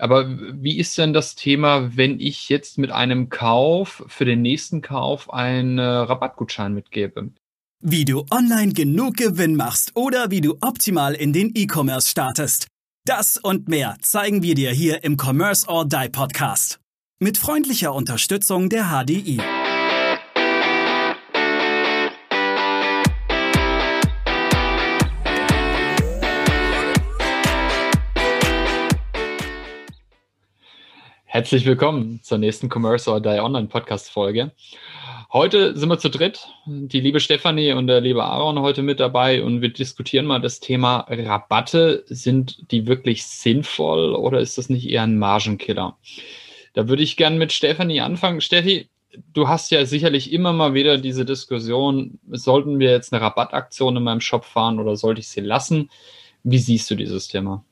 Aber 0.00 0.26
wie 0.28 0.78
ist 0.78 0.96
denn 0.98 1.12
das 1.12 1.34
Thema, 1.34 1.96
wenn 1.96 2.18
ich 2.18 2.48
jetzt 2.48 2.78
mit 2.78 2.90
einem 2.90 3.28
Kauf 3.28 4.02
für 4.06 4.24
den 4.24 4.42
nächsten 4.42 4.80
Kauf 4.82 5.32
einen 5.32 5.78
Rabattgutschein 5.78 6.72
mitgebe? 6.72 7.30
Wie 7.82 8.04
du 8.04 8.24
online 8.30 8.72
genug 8.72 9.16
Gewinn 9.16 9.56
machst 9.56 9.92
oder 9.94 10.30
wie 10.30 10.40
du 10.40 10.56
optimal 10.60 11.14
in 11.14 11.32
den 11.32 11.52
E-Commerce 11.54 12.08
startest. 12.08 12.66
Das 13.06 13.38
und 13.38 13.68
mehr 13.68 13.96
zeigen 14.02 14.42
wir 14.42 14.54
dir 14.54 14.70
hier 14.70 15.02
im 15.04 15.16
Commerce 15.16 15.66
or 15.66 15.86
Die 15.86 16.08
Podcast. 16.10 16.78
Mit 17.18 17.38
freundlicher 17.38 17.94
Unterstützung 17.94 18.68
der 18.68 18.90
HDI. 18.90 19.40
Herzlich 31.32 31.64
willkommen 31.64 32.18
zur 32.24 32.38
nächsten 32.38 32.68
Commerce 32.68 33.08
or 33.08 33.20
Die 33.20 33.38
Online 33.38 33.68
Podcast 33.68 34.10
Folge. 34.10 34.50
Heute 35.32 35.78
sind 35.78 35.88
wir 35.88 35.96
zu 35.96 36.10
dritt. 36.10 36.48
Die 36.66 36.98
liebe 36.98 37.20
Stefanie 37.20 37.72
und 37.72 37.86
der 37.86 38.00
liebe 38.00 38.24
Aaron 38.24 38.58
heute 38.58 38.82
mit 38.82 38.98
dabei 38.98 39.40
und 39.40 39.62
wir 39.62 39.72
diskutieren 39.72 40.26
mal 40.26 40.40
das 40.40 40.58
Thema 40.58 41.06
Rabatte. 41.08 42.02
Sind 42.08 42.72
die 42.72 42.88
wirklich 42.88 43.24
sinnvoll 43.26 44.16
oder 44.16 44.40
ist 44.40 44.58
das 44.58 44.70
nicht 44.70 44.88
eher 44.90 45.04
ein 45.04 45.20
Margenkiller? 45.20 45.96
Da 46.72 46.88
würde 46.88 47.04
ich 47.04 47.16
gerne 47.16 47.36
mit 47.36 47.52
Stefanie 47.52 48.00
anfangen. 48.00 48.40
Steffi, 48.40 48.88
du 49.32 49.46
hast 49.46 49.70
ja 49.70 49.86
sicherlich 49.86 50.32
immer 50.32 50.52
mal 50.52 50.74
wieder 50.74 50.98
diese 50.98 51.24
Diskussion, 51.24 52.18
sollten 52.28 52.80
wir 52.80 52.90
jetzt 52.90 53.12
eine 53.12 53.22
Rabattaktion 53.22 53.96
in 53.96 54.02
meinem 54.02 54.20
Shop 54.20 54.44
fahren 54.44 54.80
oder 54.80 54.96
sollte 54.96 55.20
ich 55.20 55.28
sie 55.28 55.42
lassen? 55.42 55.90
Wie 56.42 56.58
siehst 56.58 56.90
du 56.90 56.96
dieses 56.96 57.28
Thema? 57.28 57.64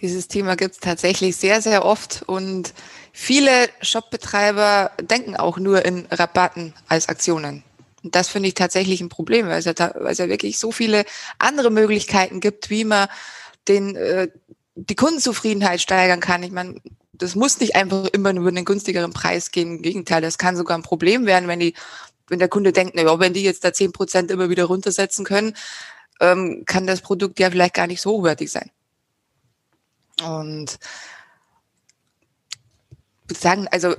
Dieses 0.00 0.28
Thema 0.28 0.56
gibt 0.56 0.74
es 0.74 0.80
tatsächlich 0.80 1.36
sehr, 1.36 1.60
sehr 1.60 1.84
oft 1.84 2.22
und 2.26 2.72
viele 3.12 3.68
Shopbetreiber 3.82 4.92
denken 5.00 5.36
auch 5.36 5.58
nur 5.58 5.84
in 5.84 6.06
Rabatten 6.10 6.72
als 6.88 7.08
Aktionen. 7.08 7.64
Und 8.02 8.14
das 8.14 8.28
finde 8.28 8.48
ich 8.48 8.54
tatsächlich 8.54 9.00
ein 9.00 9.10
Problem, 9.10 9.46
weil 9.48 9.58
es, 9.58 9.66
ja, 9.66 9.74
weil 9.78 10.12
es 10.12 10.18
ja 10.18 10.28
wirklich 10.28 10.58
so 10.58 10.72
viele 10.72 11.04
andere 11.38 11.70
Möglichkeiten 11.70 12.40
gibt, 12.40 12.70
wie 12.70 12.84
man 12.84 13.08
den, 13.68 13.94
äh, 13.96 14.28
die 14.74 14.96
Kundenzufriedenheit 14.96 15.82
steigern 15.82 16.20
kann. 16.20 16.42
Ich 16.42 16.52
meine, 16.52 16.80
das 17.12 17.34
muss 17.34 17.60
nicht 17.60 17.76
einfach 17.76 18.06
immer 18.06 18.32
nur 18.32 18.42
über 18.42 18.56
einen 18.56 18.64
günstigeren 18.64 19.12
Preis 19.12 19.50
gehen. 19.50 19.76
Im 19.76 19.82
Gegenteil, 19.82 20.22
das 20.22 20.38
kann 20.38 20.56
sogar 20.56 20.78
ein 20.78 20.82
Problem 20.82 21.26
werden, 21.26 21.48
wenn 21.48 21.60
die, 21.60 21.74
wenn 22.28 22.38
der 22.38 22.48
Kunde 22.48 22.72
denkt, 22.72 22.94
na 22.94 23.02
ja, 23.02 23.18
wenn 23.20 23.34
die 23.34 23.42
jetzt 23.42 23.64
da 23.64 23.72
zehn 23.74 23.92
Prozent 23.92 24.30
immer 24.30 24.48
wieder 24.48 24.64
runtersetzen 24.64 25.26
können, 25.26 25.54
ähm, 26.20 26.64
kann 26.64 26.86
das 26.86 27.02
Produkt 27.02 27.38
ja 27.38 27.50
vielleicht 27.50 27.74
gar 27.74 27.86
nicht 27.86 28.00
so 28.00 28.12
hochwertig 28.12 28.50
sein. 28.50 28.70
Und 30.22 30.78
ich 33.24 33.30
würde 33.30 33.40
sagen, 33.40 33.68
also 33.70 33.94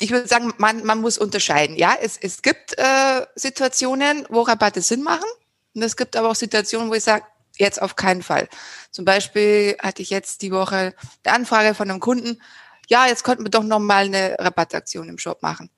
ich 0.00 0.10
würde 0.10 0.28
sagen, 0.28 0.52
man, 0.58 0.84
man 0.84 1.00
muss 1.00 1.18
unterscheiden. 1.18 1.76
Ja, 1.76 1.96
es, 2.00 2.16
es 2.16 2.42
gibt 2.42 2.78
äh, 2.78 3.26
Situationen, 3.34 4.26
wo 4.28 4.42
Rabatte 4.42 4.80
Sinn 4.80 5.02
machen. 5.02 5.28
Und 5.74 5.82
es 5.82 5.96
gibt 5.96 6.16
aber 6.16 6.30
auch 6.30 6.34
Situationen, 6.34 6.90
wo 6.90 6.94
ich 6.94 7.04
sage, 7.04 7.24
jetzt 7.56 7.82
auf 7.82 7.96
keinen 7.96 8.22
Fall. 8.22 8.48
Zum 8.90 9.04
Beispiel 9.04 9.76
hatte 9.80 10.02
ich 10.02 10.10
jetzt 10.10 10.42
die 10.42 10.52
Woche 10.52 10.94
eine 11.24 11.34
Anfrage 11.34 11.74
von 11.74 11.90
einem 11.90 12.00
Kunden, 12.00 12.40
ja, 12.88 13.06
jetzt 13.06 13.22
könnten 13.22 13.44
wir 13.44 13.50
doch 13.50 13.64
nochmal 13.64 14.06
eine 14.06 14.36
Rabattaktion 14.38 15.08
im 15.08 15.18
Shop 15.18 15.42
machen. 15.42 15.68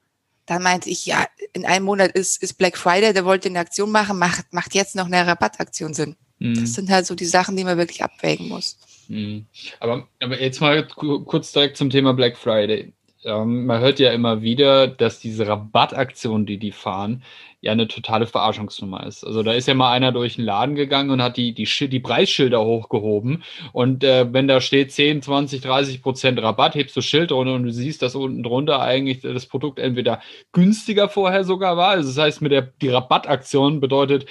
Dann 0.46 0.62
meinte 0.62 0.90
ich, 0.90 1.06
ja, 1.06 1.26
in 1.52 1.66
einem 1.66 1.84
Monat 1.84 2.12
ist, 2.12 2.42
ist 2.42 2.54
Black 2.54 2.76
Friday, 2.76 3.12
der 3.12 3.24
wollte 3.24 3.48
eine 3.48 3.58
Aktion 3.58 3.90
machen, 3.90 4.18
macht, 4.18 4.52
macht 4.52 4.74
jetzt 4.74 4.94
noch 4.94 5.06
eine 5.06 5.26
Rabattaktion 5.26 5.94
Sinn. 5.94 6.16
Mhm. 6.38 6.60
Das 6.60 6.74
sind 6.74 6.90
halt 6.90 7.06
so 7.06 7.14
die 7.14 7.26
Sachen, 7.26 7.56
die 7.56 7.64
man 7.64 7.78
wirklich 7.78 8.02
abwägen 8.02 8.48
muss. 8.48 8.78
Mhm. 9.10 9.46
Aber, 9.80 10.06
aber 10.22 10.40
jetzt 10.40 10.60
mal 10.60 10.86
kurz 10.86 11.52
direkt 11.52 11.76
zum 11.76 11.90
Thema 11.90 12.14
Black 12.14 12.36
Friday. 12.36 12.92
Ähm, 13.24 13.66
man 13.66 13.80
hört 13.80 13.98
ja 13.98 14.12
immer 14.12 14.40
wieder, 14.40 14.86
dass 14.86 15.18
diese 15.18 15.46
Rabattaktion, 15.46 16.46
die 16.46 16.58
die 16.58 16.70
fahren, 16.70 17.22
ja 17.60 17.72
eine 17.72 17.88
totale 17.88 18.26
Verarschungsnummer 18.26 19.04
ist. 19.06 19.24
Also 19.24 19.42
da 19.42 19.52
ist 19.52 19.66
ja 19.68 19.74
mal 19.74 19.92
einer 19.92 20.12
durch 20.12 20.36
den 20.36 20.44
Laden 20.44 20.76
gegangen 20.76 21.10
und 21.10 21.20
hat 21.20 21.36
die, 21.36 21.52
die, 21.52 21.66
die 21.88 22.00
Preisschilder 22.00 22.64
hochgehoben. 22.64 23.42
Und 23.72 24.04
äh, 24.04 24.32
wenn 24.32 24.48
da 24.48 24.60
steht 24.60 24.92
10, 24.92 25.22
20, 25.22 25.60
30 25.60 26.02
Prozent 26.02 26.40
Rabatt, 26.40 26.76
hebst 26.76 26.96
du 26.96 27.02
Schild 27.02 27.32
runter 27.32 27.54
und 27.54 27.64
du 27.64 27.72
siehst, 27.72 28.02
dass 28.02 28.14
unten 28.14 28.44
drunter 28.44 28.80
eigentlich 28.80 29.20
das 29.20 29.46
Produkt 29.46 29.80
entweder 29.80 30.20
günstiger 30.52 31.08
vorher 31.08 31.44
sogar 31.44 31.76
war. 31.76 31.88
Also 31.90 32.08
das 32.08 32.18
heißt, 32.18 32.42
mit 32.42 32.52
der 32.52 32.62
die 32.80 32.88
Rabattaktion 32.88 33.80
bedeutet, 33.80 34.26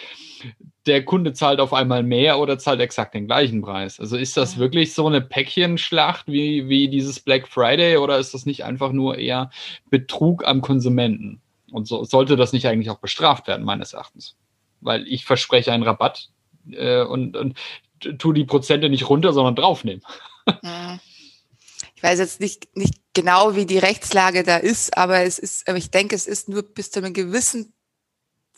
der 0.86 1.04
Kunde 1.04 1.34
zahlt 1.34 1.60
auf 1.60 1.74
einmal 1.74 2.04
mehr 2.04 2.40
oder 2.40 2.58
zahlt 2.58 2.80
exakt 2.80 3.14
den 3.14 3.28
gleichen 3.28 3.62
Preis. 3.62 4.00
Also 4.00 4.18
ist 4.18 4.38
das 4.38 4.58
wirklich 4.58 4.94
so 4.94 5.08
eine 5.08 5.22
Päckchenschlacht 5.22 6.28
wie, 6.28 6.70
wie 6.70 6.88
dieses 6.88 7.20
Black 7.20 7.48
Friday 7.48 7.98
oder 7.98 8.18
ist 8.18 8.34
das 8.34 8.46
nicht 8.46 8.64
einfach 8.64 8.92
nur 8.92 9.18
eher 9.18 9.50
Betrug 9.90 10.46
am 10.46 10.62
Konsumenten? 10.62 11.42
Und 11.72 11.88
so 11.88 12.04
sollte 12.04 12.36
das 12.36 12.54
nicht 12.54 12.68
eigentlich 12.68 12.90
auch 12.90 13.00
bestraft 13.00 13.48
werden, 13.48 13.66
meines 13.66 13.94
Erachtens. 13.94 14.36
Weil 14.82 15.08
ich 15.08 15.26
verspreche 15.26 15.72
einen 15.72 15.84
Rabatt 15.84 16.30
äh, 16.72 17.04
und, 17.04 17.36
und 17.36 17.58
tu 18.18 18.34
die 18.34 18.46
Prozente 18.46 18.90
nicht 18.90 19.10
runter, 19.10 19.34
sondern 19.34 19.56
draufnehmen. 19.56 20.04
Ich 21.96 22.04
weiß 22.04 22.20
jetzt 22.20 22.40
nicht, 22.40 22.78
nicht 22.78 22.94
genau, 23.14 23.58
wie 23.58 23.66
die 23.66 23.78
Rechtslage 23.78 24.44
da 24.44 24.56
ist, 24.56 24.96
aber 24.96 25.24
es 25.24 25.38
ist, 25.38 25.68
aber 25.68 25.78
ich 25.78 25.92
denke, 25.92 26.16
es 26.16 26.28
ist 26.28 26.48
nur 26.48 26.64
bis 26.64 26.92
zu 26.92 27.00
einem 27.00 27.12
gewissen 27.12 27.74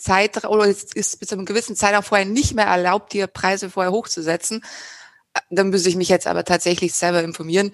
Zeitraum, 0.02 0.52
oder 0.52 0.66
es 0.68 0.84
ist 0.84 1.20
bis 1.20 1.30
zu 1.30 1.36
einem 1.36 1.46
gewissen 1.46 1.76
Zeitraum 1.76 2.04
vorher 2.04 2.26
nicht 2.26 2.54
mehr 2.56 2.66
erlaubt, 2.66 3.14
die 3.14 3.26
Preise 3.28 3.70
vorher 3.70 3.92
hochzusetzen. 3.92 4.64
Dann 5.50 5.70
müsste 5.70 5.90
ich 5.90 5.96
mich 5.96 6.10
jetzt 6.10 6.28
aber 6.28 6.44
tatsächlich 6.44 6.94
selber 6.94 7.24
informieren. 7.24 7.74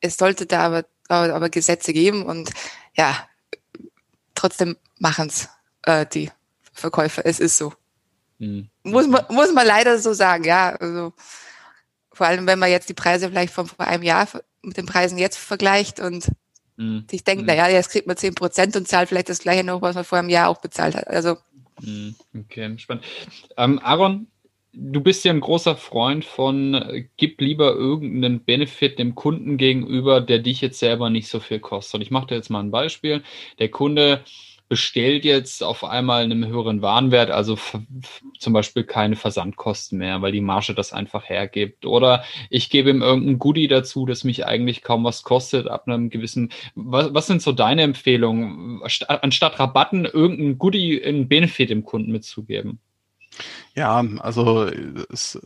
Es 0.00 0.16
sollte 0.16 0.46
da 0.46 0.60
aber, 0.60 0.84
aber, 1.08 1.34
aber 1.34 1.48
Gesetze 1.48 1.92
geben 1.92 2.24
und 2.24 2.50
ja, 2.94 3.28
trotzdem 4.34 4.76
machen 4.98 5.28
es 5.28 5.48
äh, 5.82 6.06
die 6.06 6.30
Verkäufer. 6.72 7.24
Es 7.24 7.40
ist 7.40 7.58
so. 7.58 7.72
Mhm. 8.38 8.70
Muss, 8.84 9.06
man, 9.06 9.24
muss 9.30 9.52
man 9.52 9.66
leider 9.66 9.98
so 9.98 10.12
sagen, 10.12 10.44
ja. 10.44 10.76
Also, 10.76 11.12
vor 12.12 12.26
allem, 12.26 12.46
wenn 12.46 12.58
man 12.58 12.70
jetzt 12.70 12.88
die 12.88 12.94
Preise 12.94 13.28
vielleicht 13.28 13.52
von 13.52 13.66
vor 13.66 13.86
einem 13.86 14.02
Jahr 14.02 14.28
mit 14.62 14.76
den 14.76 14.86
Preisen 14.86 15.18
jetzt 15.18 15.38
vergleicht 15.38 16.00
und 16.00 16.28
mhm. 16.78 17.04
sich 17.10 17.24
denkt, 17.24 17.42
mhm. 17.42 17.48
naja, 17.48 17.68
jetzt 17.68 17.90
kriegt 17.90 18.06
man 18.06 18.16
zehn 18.16 18.34
Prozent 18.34 18.74
und 18.76 18.88
zahlt 18.88 19.10
vielleicht 19.10 19.28
das 19.28 19.40
gleiche 19.40 19.64
noch, 19.64 19.82
was 19.82 19.94
man 19.94 20.04
vor 20.04 20.18
einem 20.18 20.30
Jahr 20.30 20.48
auch 20.48 20.60
bezahlt 20.60 20.94
hat. 20.94 21.06
Also. 21.08 21.36
Mhm. 21.82 22.14
Okay, 22.34 22.78
spannend. 22.78 23.04
Ähm, 23.58 23.78
Aaron, 23.82 24.28
du 24.72 25.00
bist 25.00 25.24
ja 25.24 25.32
ein 25.32 25.40
großer 25.40 25.76
Freund 25.76 26.24
von, 26.24 26.74
äh, 26.74 27.04
gib 27.16 27.40
lieber 27.40 27.74
irgendeinen 27.74 28.40
Benefit 28.40 28.98
dem 28.98 29.14
Kunden 29.14 29.56
gegenüber, 29.56 30.20
der 30.20 30.38
dich 30.38 30.60
jetzt 30.60 30.78
selber 30.78 31.10
nicht 31.10 31.28
so 31.28 31.40
viel 31.40 31.60
kostet. 31.60 31.96
Und 31.96 32.02
ich 32.02 32.10
mache 32.10 32.28
dir 32.28 32.36
jetzt 32.36 32.50
mal 32.50 32.60
ein 32.60 32.70
Beispiel. 32.70 33.22
Der 33.58 33.70
Kunde 33.70 34.24
bestellt 34.68 35.24
jetzt 35.24 35.62
auf 35.62 35.82
einmal 35.84 36.24
einen 36.24 36.46
höheren 36.46 36.82
Warenwert, 36.82 37.30
also 37.30 37.58
zum 38.38 38.52
Beispiel 38.52 38.84
keine 38.84 39.16
Versandkosten 39.16 39.98
mehr, 39.98 40.20
weil 40.20 40.32
die 40.32 40.40
Marge 40.40 40.74
das 40.74 40.92
einfach 40.92 41.28
hergibt. 41.28 41.86
Oder 41.86 42.24
ich 42.50 42.70
gebe 42.70 42.90
ihm 42.90 43.02
irgendein 43.02 43.38
Goodie 43.38 43.68
dazu, 43.68 44.06
das 44.06 44.24
mich 44.24 44.46
eigentlich 44.46 44.82
kaum 44.82 45.04
was 45.04 45.22
kostet, 45.22 45.68
ab 45.68 45.86
einem 45.86 46.10
gewissen. 46.10 46.50
Was, 46.74 47.14
was 47.14 47.26
sind 47.26 47.42
so 47.42 47.52
deine 47.52 47.82
Empfehlungen, 47.82 48.82
anstatt 48.82 49.58
Rabatten 49.58 50.04
irgendein 50.04 50.58
Goodie, 50.58 51.02
einen 51.02 51.28
Benefit 51.28 51.70
dem 51.70 51.84
Kunden 51.84 52.12
mitzugeben? 52.12 52.80
Ja, 53.74 54.04
also 54.18 54.68
es, 55.10 55.38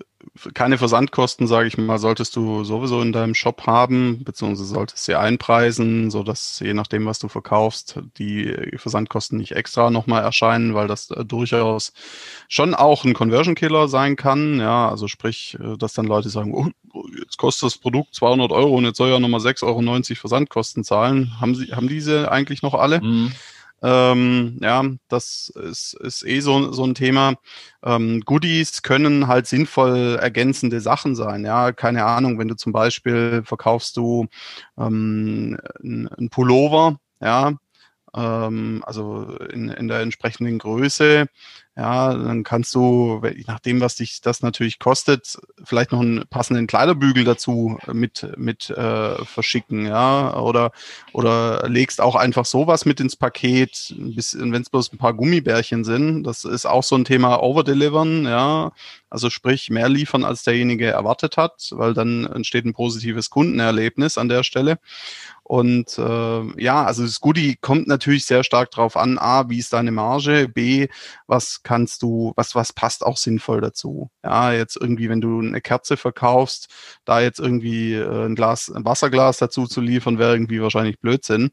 keine 0.54 0.78
Versandkosten, 0.78 1.46
sage 1.46 1.68
ich 1.68 1.76
mal, 1.76 1.98
solltest 1.98 2.34
du 2.36 2.64
sowieso 2.64 3.02
in 3.02 3.12
deinem 3.12 3.34
Shop 3.34 3.66
haben, 3.66 4.24
beziehungsweise 4.24 4.68
solltest 4.68 5.04
sie 5.04 5.14
einpreisen, 5.14 6.10
so 6.10 6.22
dass 6.22 6.58
je 6.60 6.72
nachdem, 6.72 7.04
was 7.04 7.18
du 7.18 7.28
verkaufst, 7.28 7.98
die 8.16 8.54
Versandkosten 8.76 9.38
nicht 9.38 9.52
extra 9.52 9.90
nochmal 9.90 10.22
erscheinen, 10.22 10.74
weil 10.74 10.88
das 10.88 11.10
äh, 11.10 11.24
durchaus 11.24 11.92
schon 12.48 12.74
auch 12.74 13.04
ein 13.04 13.14
Conversion 13.14 13.54
Killer 13.54 13.88
sein 13.88 14.16
kann. 14.16 14.58
Ja, 14.60 14.88
also 14.88 15.08
sprich, 15.08 15.58
äh, 15.60 15.76
dass 15.76 15.92
dann 15.92 16.06
Leute 16.06 16.30
sagen, 16.30 16.54
oh, 16.54 16.68
jetzt 17.18 17.36
kostet 17.36 17.66
das 17.66 17.78
Produkt 17.78 18.14
200 18.14 18.50
Euro 18.52 18.76
und 18.76 18.84
jetzt 18.84 18.96
soll 18.96 19.10
ja 19.10 19.20
nochmal 19.20 19.40
6,90 19.40 19.64
Euro 19.66 20.20
Versandkosten 20.20 20.84
zahlen. 20.84 21.38
Haben 21.40 21.54
sie, 21.54 21.72
haben 21.72 21.88
diese 21.88 22.30
eigentlich 22.30 22.62
noch 22.62 22.74
alle? 22.74 23.00
Mhm. 23.02 23.32
Ähm, 23.82 24.58
ja, 24.60 24.84
das 25.08 25.52
ist, 25.54 25.94
ist 25.94 26.24
eh 26.24 26.40
so, 26.40 26.72
so 26.72 26.84
ein 26.84 26.94
Thema. 26.94 27.34
Ähm, 27.84 28.20
Goodies 28.20 28.82
können 28.82 29.26
halt 29.26 29.46
sinnvoll 29.46 30.18
ergänzende 30.20 30.80
Sachen 30.80 31.16
sein. 31.16 31.44
Ja, 31.44 31.72
keine 31.72 32.04
Ahnung, 32.04 32.38
wenn 32.38 32.48
du 32.48 32.54
zum 32.54 32.72
Beispiel 32.72 33.42
verkaufst 33.44 33.96
du 33.96 34.26
ähm, 34.78 35.58
ein 35.82 36.28
Pullover, 36.30 36.98
ja, 37.20 37.54
ähm, 38.14 38.82
also 38.86 39.36
in, 39.52 39.68
in 39.68 39.88
der 39.88 40.00
entsprechenden 40.00 40.58
Größe, 40.58 41.26
ja, 41.74 42.12
dann 42.12 42.44
kannst 42.44 42.74
du, 42.74 43.22
nachdem, 43.46 43.80
was 43.80 43.96
dich 43.96 44.20
das 44.20 44.42
natürlich 44.42 44.78
kostet, 44.78 45.38
vielleicht 45.64 45.92
noch 45.92 46.00
einen 46.00 46.26
passenden 46.28 46.66
Kleiderbügel 46.66 47.24
dazu 47.24 47.78
mit, 47.90 48.28
mit 48.36 48.68
äh, 48.68 49.24
verschicken, 49.24 49.86
ja, 49.86 50.36
oder, 50.36 50.72
oder 51.14 51.66
legst 51.70 52.02
auch 52.02 52.14
einfach 52.14 52.44
sowas 52.44 52.84
mit 52.84 53.00
ins 53.00 53.16
Paket, 53.16 53.94
wenn 53.96 54.60
es 54.62 54.68
bloß 54.68 54.92
ein 54.92 54.98
paar 54.98 55.14
Gummibärchen 55.14 55.84
sind. 55.84 56.24
Das 56.24 56.44
ist 56.44 56.66
auch 56.66 56.82
so 56.82 56.94
ein 56.94 57.06
Thema 57.06 57.42
Overdelivern, 57.42 58.26
ja, 58.26 58.72
also 59.08 59.30
sprich 59.30 59.70
mehr 59.70 59.88
liefern, 59.88 60.24
als 60.24 60.42
derjenige 60.42 60.88
erwartet 60.88 61.38
hat, 61.38 61.70
weil 61.72 61.94
dann 61.94 62.26
entsteht 62.26 62.66
ein 62.66 62.74
positives 62.74 63.30
Kundenerlebnis 63.30 64.18
an 64.18 64.28
der 64.28 64.42
Stelle. 64.42 64.78
Und 65.44 65.98
äh, 65.98 66.62
ja, 66.62 66.84
also 66.84 67.02
das 67.02 67.20
Goodie 67.20 67.56
kommt 67.60 67.88
natürlich 67.88 68.24
sehr 68.24 68.44
stark 68.44 68.70
drauf 68.70 68.96
an, 68.96 69.18
A, 69.18 69.50
wie 69.50 69.58
ist 69.58 69.72
deine 69.72 69.90
Marge, 69.90 70.48
B, 70.48 70.88
was 71.26 71.61
kannst 71.62 72.02
du, 72.02 72.32
was, 72.36 72.54
was 72.54 72.72
passt 72.72 73.04
auch 73.04 73.16
sinnvoll 73.16 73.60
dazu. 73.60 74.10
Ja, 74.24 74.52
jetzt 74.52 74.76
irgendwie, 74.76 75.08
wenn 75.08 75.20
du 75.20 75.40
eine 75.40 75.60
Kerze 75.60 75.96
verkaufst, 75.96 76.68
da 77.04 77.20
jetzt 77.20 77.38
irgendwie 77.40 77.94
äh, 77.94 78.26
ein 78.26 78.34
Glas, 78.34 78.70
ein 78.70 78.84
Wasserglas 78.84 79.38
dazu 79.38 79.66
zu 79.66 79.80
liefern, 79.80 80.18
wäre 80.18 80.32
irgendwie 80.34 80.62
wahrscheinlich 80.62 81.00
Blödsinn. 81.00 81.50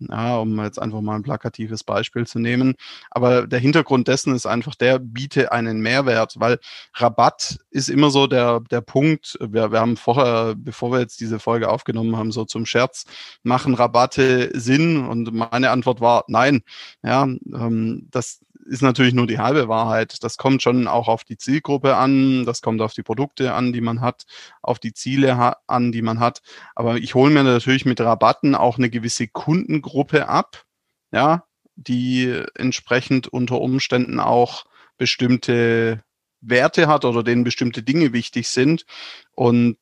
Ja, 0.00 0.36
um 0.36 0.62
jetzt 0.62 0.80
einfach 0.80 1.00
mal 1.00 1.16
ein 1.16 1.24
plakatives 1.24 1.82
Beispiel 1.82 2.26
zu 2.26 2.38
nehmen. 2.38 2.74
Aber 3.10 3.48
der 3.48 3.58
Hintergrund 3.58 4.06
dessen 4.06 4.34
ist 4.34 4.46
einfach, 4.46 4.76
der 4.76 5.00
biete 5.00 5.50
einen 5.50 5.80
Mehrwert, 5.80 6.34
weil 6.38 6.58
Rabatt 6.94 7.58
ist 7.70 7.88
immer 7.88 8.10
so 8.10 8.28
der, 8.28 8.60
der 8.70 8.80
Punkt. 8.80 9.36
Wir, 9.40 9.72
wir 9.72 9.80
haben 9.80 9.96
vorher, 9.96 10.54
bevor 10.56 10.92
wir 10.92 11.00
jetzt 11.00 11.20
diese 11.20 11.40
Folge 11.40 11.68
aufgenommen 11.68 12.16
haben, 12.16 12.30
so 12.30 12.44
zum 12.44 12.64
Scherz, 12.64 13.06
machen 13.42 13.74
Rabatte 13.74 14.50
Sinn? 14.58 15.04
Und 15.04 15.32
meine 15.32 15.70
Antwort 15.70 16.00
war 16.00 16.24
nein. 16.28 16.62
Ja, 17.02 17.24
ähm, 17.24 18.06
das 18.10 18.40
ist 18.68 18.82
natürlich 18.82 19.14
nur 19.14 19.26
die 19.26 19.38
halbe 19.38 19.68
Wahrheit. 19.68 20.22
Das 20.22 20.36
kommt 20.36 20.62
schon 20.62 20.86
auch 20.86 21.08
auf 21.08 21.24
die 21.24 21.36
Zielgruppe 21.36 21.96
an, 21.96 22.44
das 22.44 22.60
kommt 22.60 22.80
auf 22.82 22.92
die 22.92 23.02
Produkte 23.02 23.54
an, 23.54 23.72
die 23.72 23.80
man 23.80 24.00
hat, 24.00 24.24
auf 24.62 24.78
die 24.78 24.92
Ziele 24.92 25.56
an, 25.66 25.92
die 25.92 26.02
man 26.02 26.20
hat. 26.20 26.42
Aber 26.74 26.96
ich 26.96 27.14
hole 27.14 27.32
mir 27.32 27.42
natürlich 27.42 27.84
mit 27.86 28.00
Rabatten 28.00 28.54
auch 28.54 28.78
eine 28.78 28.90
gewisse 28.90 29.26
Kundengruppe 29.26 30.28
ab, 30.28 30.64
ja, 31.10 31.44
die 31.76 32.42
entsprechend 32.54 33.28
unter 33.28 33.60
Umständen 33.60 34.20
auch 34.20 34.64
bestimmte 34.98 36.02
Werte 36.40 36.86
hat 36.88 37.04
oder 37.04 37.22
denen 37.22 37.44
bestimmte 37.44 37.82
Dinge 37.82 38.12
wichtig 38.12 38.48
sind. 38.48 38.84
Und 39.32 39.78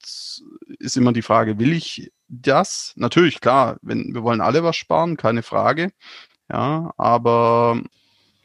ist 0.79 0.97
immer 0.97 1.13
die 1.13 1.23
Frage, 1.23 1.59
will 1.59 1.73
ich 1.73 2.13
das? 2.29 2.93
Natürlich, 2.97 3.41
klar, 3.41 3.79
wenn, 3.83 4.15
wir 4.15 4.23
wollen 4.23 4.41
alle 4.41 4.63
was 4.63 4.77
sparen, 4.77 5.17
keine 5.17 5.43
Frage. 5.43 5.93
Ja, 6.51 6.93
aber 6.97 7.83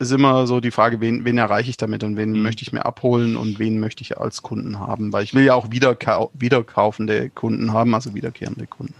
ist 0.01 0.11
immer 0.11 0.47
so 0.47 0.59
die 0.59 0.71
Frage, 0.71 0.99
wen, 0.99 1.23
wen 1.23 1.37
erreiche 1.37 1.69
ich 1.69 1.77
damit 1.77 2.03
und 2.03 2.17
wen 2.17 2.31
mhm. 2.31 2.41
möchte 2.41 2.63
ich 2.63 2.73
mir 2.73 2.85
abholen 2.85 3.37
und 3.37 3.59
wen 3.59 3.79
möchte 3.79 4.01
ich 4.01 4.17
als 4.17 4.41
Kunden 4.41 4.79
haben, 4.79 5.13
weil 5.13 5.23
ich 5.23 5.33
will 5.33 5.45
ja 5.45 5.53
auch 5.53 5.71
wiederkau 5.71 6.31
wiederkaufende 6.33 7.29
Kunden 7.29 7.71
haben, 7.71 7.93
also 7.93 8.13
wiederkehrende 8.13 8.67
Kunden. 8.67 8.95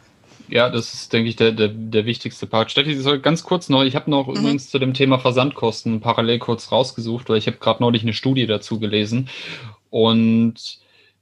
Ja, 0.47 0.69
das 0.69 0.93
ist, 0.93 1.13
denke 1.13 1.29
ich, 1.29 1.37
der, 1.37 1.53
der, 1.53 1.69
der 1.69 2.05
wichtigste 2.05 2.45
Part. 2.45 2.71
Steffi, 2.71 2.93
soll 2.95 3.19
ganz 3.19 3.43
kurz 3.43 3.69
noch, 3.69 3.83
ich 3.83 3.95
habe 3.95 4.11
noch 4.11 4.27
mhm. 4.27 4.35
übrigens 4.35 4.69
zu 4.69 4.79
dem 4.79 4.93
Thema 4.93 5.17
Versandkosten 5.17 6.01
parallel 6.01 6.39
kurz 6.39 6.71
rausgesucht, 6.71 7.29
weil 7.29 7.37
ich 7.37 7.47
habe 7.47 7.57
gerade 7.57 7.81
neulich 7.81 8.03
eine 8.03 8.13
Studie 8.13 8.45
dazu 8.45 8.79
gelesen 8.79 9.29
und 9.89 10.79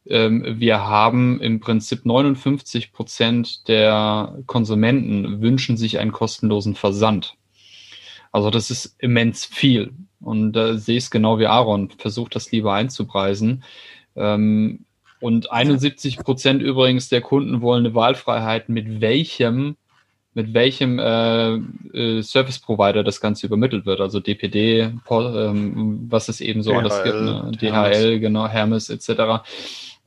ähm, 0.07 0.43
wir 0.59 0.85
haben 0.85 1.39
im 1.41 1.59
Prinzip 1.59 2.05
59 2.05 2.91
Prozent 2.91 3.67
der 3.67 4.39
Konsumenten 4.45 5.41
wünschen 5.41 5.77
sich 5.77 5.99
einen 5.99 6.11
kostenlosen 6.11 6.75
Versand. 6.75 7.35
Also 8.31 8.49
das 8.49 8.69
ist 8.69 8.95
immens 8.99 9.45
viel. 9.45 9.91
Und 10.21 10.53
da 10.53 10.69
äh, 10.69 10.77
sehe 10.77 10.97
ich 10.97 11.05
es 11.05 11.11
genau 11.11 11.39
wie 11.39 11.47
Aaron, 11.47 11.89
versucht 11.89 12.35
das 12.35 12.51
lieber 12.51 12.73
einzupreisen. 12.73 13.63
Ähm, 14.15 14.85
und 15.21 15.51
71 15.51 16.17
Prozent 16.17 16.61
übrigens 16.61 17.09
der 17.09 17.21
Kunden 17.21 17.61
wollen 17.61 17.85
eine 17.85 17.95
Wahlfreiheit, 17.95 18.69
mit 18.69 19.01
welchem 19.01 19.75
mit 20.35 20.53
welchem 20.53 20.99
äh, 20.99 21.55
äh, 21.55 22.21
Service 22.21 22.59
Provider 22.59 23.03
das 23.03 23.19
Ganze 23.19 23.47
übermittelt 23.47 23.85
wird, 23.85 23.99
also 23.99 24.19
DPD, 24.19 24.91
ähm, 25.09 26.05
was 26.07 26.29
es 26.29 26.39
eben 26.39 26.61
so 26.61 26.71
DHL, 26.71 26.77
alles 26.77 27.03
gibt, 27.03 27.15
ne? 27.15 27.51
DHL, 27.59 27.71
Hermes. 27.71 28.21
genau, 28.21 28.47
Hermes 28.47 28.89
etc. 28.89 29.43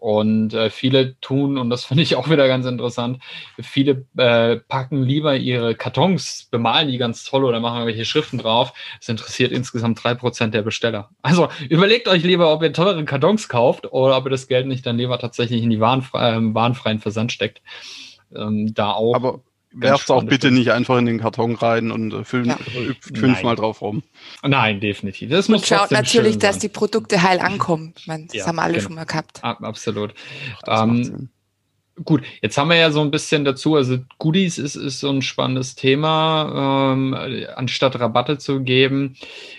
Und 0.02 0.52
äh, 0.52 0.68
viele 0.68 1.20
tun, 1.20 1.56
und 1.56 1.70
das 1.70 1.84
finde 1.86 2.02
ich 2.02 2.16
auch 2.16 2.28
wieder 2.28 2.48
ganz 2.48 2.66
interessant, 2.66 3.22
viele 3.60 4.04
äh, 4.16 4.56
packen 4.56 5.04
lieber 5.04 5.36
ihre 5.36 5.76
Kartons, 5.76 6.48
bemalen 6.50 6.88
die 6.88 6.98
ganz 6.98 7.22
toll 7.22 7.44
oder 7.44 7.60
machen 7.60 7.76
irgendwelche 7.76 8.04
Schriften 8.04 8.38
drauf. 8.38 8.72
Das 8.98 9.08
interessiert 9.08 9.52
insgesamt 9.52 10.02
drei 10.02 10.14
Prozent 10.14 10.54
der 10.54 10.62
Besteller. 10.62 11.10
Also 11.22 11.50
überlegt 11.68 12.08
euch 12.08 12.24
lieber, 12.24 12.52
ob 12.52 12.64
ihr 12.64 12.72
teure 12.72 13.04
Kartons 13.04 13.48
kauft 13.48 13.92
oder 13.92 14.16
ob 14.16 14.26
ihr 14.26 14.30
das 14.30 14.48
Geld 14.48 14.66
nicht 14.66 14.84
dann 14.84 14.98
lieber 14.98 15.20
tatsächlich 15.20 15.62
in 15.62 15.70
die 15.70 15.78
warenfre 15.78 16.18
äh, 16.18 16.52
warenfreien 16.52 16.98
Versand 16.98 17.30
steckt. 17.30 17.62
Ähm, 18.34 18.74
da 18.74 18.90
auch. 18.90 19.14
Aber 19.14 19.40
Werft 19.74 20.10
auch 20.10 20.24
bitte 20.24 20.50
nicht 20.50 20.72
einfach 20.72 20.98
in 20.98 21.06
den 21.06 21.20
Karton 21.20 21.54
rein 21.54 21.90
und 21.90 22.12
äh, 22.12 22.24
füllen, 22.24 22.48
ja. 22.48 22.58
fünfmal 23.14 23.56
drauf 23.56 23.80
rum. 23.80 24.02
Nein, 24.42 24.80
definitiv. 24.80 25.30
Das 25.30 25.48
muss 25.48 25.62
und 25.62 25.66
schaut 25.66 25.90
natürlich, 25.90 26.38
dass 26.38 26.58
die 26.58 26.68
Produkte 26.68 27.22
heil 27.22 27.40
ankommen. 27.40 27.94
Man, 28.06 28.26
das 28.26 28.36
ja, 28.36 28.46
haben 28.46 28.58
alle 28.58 28.74
genau. 28.74 28.84
schon 28.84 28.94
mal 28.94 29.04
gehabt. 29.04 29.42
Absolut. 29.42 30.14
Ähm, 30.66 31.30
Gut, 32.04 32.22
jetzt 32.40 32.56
haben 32.56 32.70
wir 32.70 32.76
ja 32.76 32.90
so 32.90 33.02
ein 33.02 33.10
bisschen 33.10 33.44
dazu, 33.44 33.76
also 33.76 33.98
Goodies 34.18 34.56
ist, 34.56 34.76
ist 34.76 35.00
so 35.00 35.10
ein 35.10 35.20
spannendes 35.20 35.74
Thema, 35.74 36.92
ähm, 36.94 37.14
anstatt 37.54 38.00
Rabatte 38.00 38.38
zu 38.38 38.60
geben. 38.62 39.16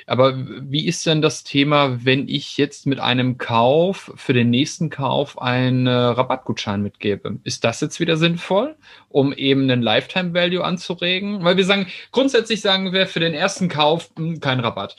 Aber 0.07 0.35
wie 0.35 0.88
ist 0.88 1.06
denn 1.06 1.21
das 1.21 1.44
Thema, 1.44 2.03
wenn 2.03 2.27
ich 2.27 2.57
jetzt 2.57 2.88
mit 2.88 3.00
einem 3.00 3.38
Kauf 3.38 4.12
für 4.15 4.33
den 4.33 4.50
nächsten 4.50 4.89
Kauf 4.89 5.39
einen 5.39 5.88
Rabattgutschein 5.88 6.81
mitgebe? 6.81 7.38
Ist 7.44 7.63
das 7.65 7.81
jetzt 7.81 8.00
wieder 8.00 8.18
sinnvoll, 8.18 8.75
um 9.09 9.31
eben 9.31 9.69
einen 9.69 9.83
Lifetime 9.83 10.33
Value 10.33 10.63
anzuregen? 10.63 11.44
Weil 11.44 11.57
wir 11.57 11.65
sagen, 11.65 11.86
grundsätzlich 12.12 12.62
sagen 12.62 12.94
wir 12.94 13.06
für 13.06 13.19
den 13.19 13.36
ersten 13.36 13.69
Kauf 13.69 14.09
mh, 14.18 14.25
hm, 14.25 14.39
kein 14.39 14.59
Rabatt. 14.59 14.95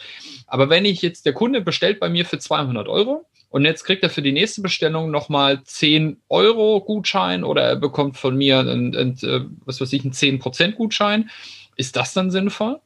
Aber 0.47 0.71
wenn 0.71 0.85
ich 0.85 1.03
jetzt, 1.03 1.27
der 1.27 1.33
Kunde 1.33 1.63
bestellt 1.63 1.99
bei 1.99 2.09
mir 2.09 2.27
für 2.27 2.39
200 2.39 2.87
Euro, 2.87 3.27
und 3.55 3.65
jetzt 3.65 3.85
kriegt 3.85 4.03
er 4.03 4.11
für 4.11 4.21
die 4.21 4.33
nächste 4.33 4.63
Bestellung 4.63 5.13
nochmal 5.13 5.63
10 5.63 6.21
Euro 6.29 6.81
Gutschein 6.81 7.45
oder 7.45 7.63
er 7.63 7.77
bekommt 7.77 8.17
von 8.17 8.37
mir 8.37 8.59
einen, 8.59 8.97
einen, 8.97 9.17
äh, 9.23 9.45
was 9.65 9.81
weiß 9.81 9.93
ich, 9.93 10.03
einen 10.03 10.13
10% 10.13 10.73
Gutschein. 10.73 11.31
Ist 11.77 11.95
das 11.95 12.13
dann 12.15 12.33
sinnvoll? 12.33 12.81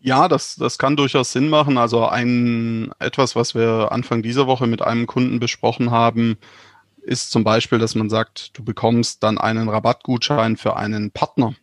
Ja, 0.00 0.26
das, 0.26 0.56
das 0.56 0.78
kann 0.78 0.96
durchaus 0.96 1.32
Sinn 1.32 1.50
machen. 1.50 1.76
Also 1.76 2.06
ein 2.06 2.92
etwas, 2.98 3.36
was 3.36 3.54
wir 3.54 3.92
Anfang 3.92 4.22
dieser 4.22 4.46
Woche 4.46 4.66
mit 4.66 4.80
einem 4.80 5.06
Kunden 5.06 5.38
besprochen 5.38 5.90
haben, 5.90 6.38
ist 7.02 7.30
zum 7.30 7.44
Beispiel, 7.44 7.78
dass 7.78 7.94
man 7.94 8.08
sagt, 8.08 8.56
du 8.56 8.64
bekommst 8.64 9.22
dann 9.22 9.36
einen 9.36 9.68
Rabattgutschein 9.68 10.56
für 10.56 10.76
einen 10.76 11.10
Partner. 11.10 11.54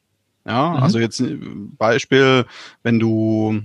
Ja, 0.45 0.69
mhm. 0.69 0.83
also 0.83 0.99
jetzt 0.99 1.23
Beispiel, 1.79 2.45
wenn 2.83 2.99
du, 2.99 3.63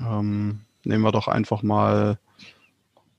ähm, 0.00 0.62
nehmen 0.82 1.04
wir 1.04 1.12
doch 1.12 1.28
einfach 1.28 1.62
mal 1.62 2.18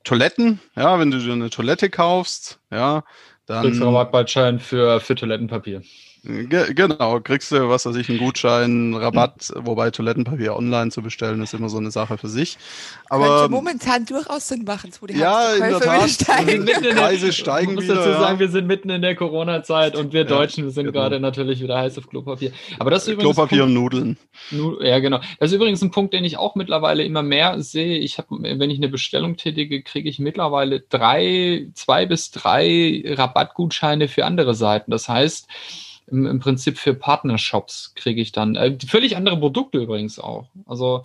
Toiletten, 0.07 0.61
ja, 0.77 0.99
wenn 0.99 1.11
du 1.11 1.19
dir 1.19 1.33
eine 1.33 1.49
Toilette 1.49 1.89
kaufst, 1.89 2.61
ja, 2.71 3.03
dann. 3.45 3.63
Kriegst 3.63 3.81
du 3.81 3.85
Rabattgutschein 3.85 4.57
für, 4.61 5.01
für 5.01 5.15
Toilettenpapier. 5.15 5.81
Ge 6.27 6.73
genau, 6.73 7.21
kriegst 7.21 7.53
du, 7.53 7.69
was 7.69 7.85
weiß 7.85 7.95
ich, 7.95 8.09
einen 8.09 8.17
Gutschein, 8.17 8.93
Rabatt, 8.93 9.49
mhm. 9.55 9.65
wobei 9.65 9.91
Toilettenpapier 9.91 10.57
online 10.57 10.91
zu 10.91 11.01
bestellen 11.01 11.41
ist 11.41 11.53
immer 11.53 11.69
so 11.69 11.77
eine 11.77 11.89
Sache 11.89 12.17
für 12.17 12.27
sich. 12.27 12.57
Aber 13.09 13.25
Könnte 13.25 13.49
momentan 13.49 14.05
durchaus 14.05 14.49
Sinn 14.49 14.65
machen, 14.65 14.91
wo 14.99 15.05
die 15.05 15.17
ja, 15.17 15.53
in 15.53 15.61
der 15.61 15.79
Tat, 15.79 16.09
steigen. 16.09 16.65
Die 16.77 16.93
Preise 16.93 17.31
steigen 17.31 17.75
muss 17.75 17.85
wieder. 17.85 17.95
dazu 17.95 18.11
sagen, 18.11 18.35
ja. 18.35 18.39
wir 18.39 18.49
sind 18.49 18.67
mitten 18.67 18.89
in 18.89 19.01
der 19.01 19.15
Corona-Zeit 19.15 19.95
und 19.95 20.11
wir 20.11 20.25
Deutschen, 20.25 20.65
wir 20.65 20.71
sind 20.71 20.87
genau. 20.87 20.99
gerade 20.99 21.21
natürlich 21.21 21.61
wieder 21.61 21.77
heiß 21.77 21.97
auf 21.97 22.09
Klopapier. 22.09 22.51
Aber 22.77 22.91
das 22.91 23.03
ist 23.03 23.13
übrigens 23.13 23.33
Klopapier 23.33 23.63
Punkt, 23.63 23.77
und 23.77 23.83
Nudeln. 23.83 24.17
Ja, 24.81 24.99
genau. 24.99 25.19
Das 25.39 25.51
ist 25.51 25.55
übrigens 25.55 25.81
ein 25.81 25.91
Punkt, 25.91 26.13
den 26.13 26.25
ich 26.25 26.37
auch 26.37 26.55
mittlerweile 26.55 27.03
immer 27.03 27.23
mehr 27.23 27.61
sehe. 27.61 27.99
Ich 27.99 28.17
habe, 28.17 28.27
wenn 28.41 28.69
ich 28.69 28.79
eine 28.79 28.89
Bestellung 28.89 29.37
tätige, 29.37 29.81
kriege 29.81 30.09
ich 30.09 30.19
mittlerweile 30.19 30.81
drei, 30.81 31.67
zwei 31.73 32.05
bis 32.05 32.31
drei 32.31 33.03
Rabattgutscheine 33.05 34.09
für 34.09 34.25
andere 34.25 34.55
Seiten. 34.55 34.91
Das 34.91 35.07
heißt, 35.07 35.47
im, 36.07 36.25
im 36.25 36.39
Prinzip 36.39 36.77
für 36.77 36.93
Partnershops 36.93 37.93
kriege 37.95 38.21
ich 38.21 38.31
dann 38.31 38.55
äh, 38.55 38.77
völlig 38.87 39.15
andere 39.17 39.37
Produkte 39.37 39.77
übrigens 39.77 40.19
auch. 40.19 40.47
Also 40.65 41.03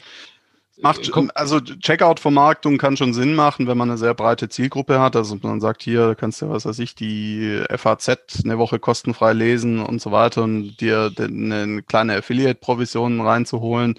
Macht, 0.82 1.10
also 1.34 1.60
Checkout-Vermarktung 1.60 2.76
kann 2.76 2.96
schon 2.96 3.14
Sinn 3.14 3.34
machen, 3.34 3.68
wenn 3.68 3.78
man 3.78 3.90
eine 3.90 3.98
sehr 3.98 4.14
breite 4.14 4.48
Zielgruppe 4.48 5.00
hat. 5.00 5.14
Also 5.14 5.36
man 5.40 5.60
sagt, 5.60 5.82
hier 5.82 6.16
kannst 6.16 6.42
du, 6.42 6.50
was 6.50 6.66
weiß 6.66 6.78
ich, 6.80 6.94
die 6.94 7.62
FAZ 7.74 8.42
eine 8.44 8.58
Woche 8.58 8.78
kostenfrei 8.78 9.32
lesen 9.32 9.80
und 9.80 10.00
so 10.02 10.10
weiter 10.10 10.42
und 10.42 10.76
dir 10.80 11.12
eine 11.18 11.82
kleine 11.82 12.16
Affiliate-Provision 12.16 13.20
reinzuholen. 13.20 13.94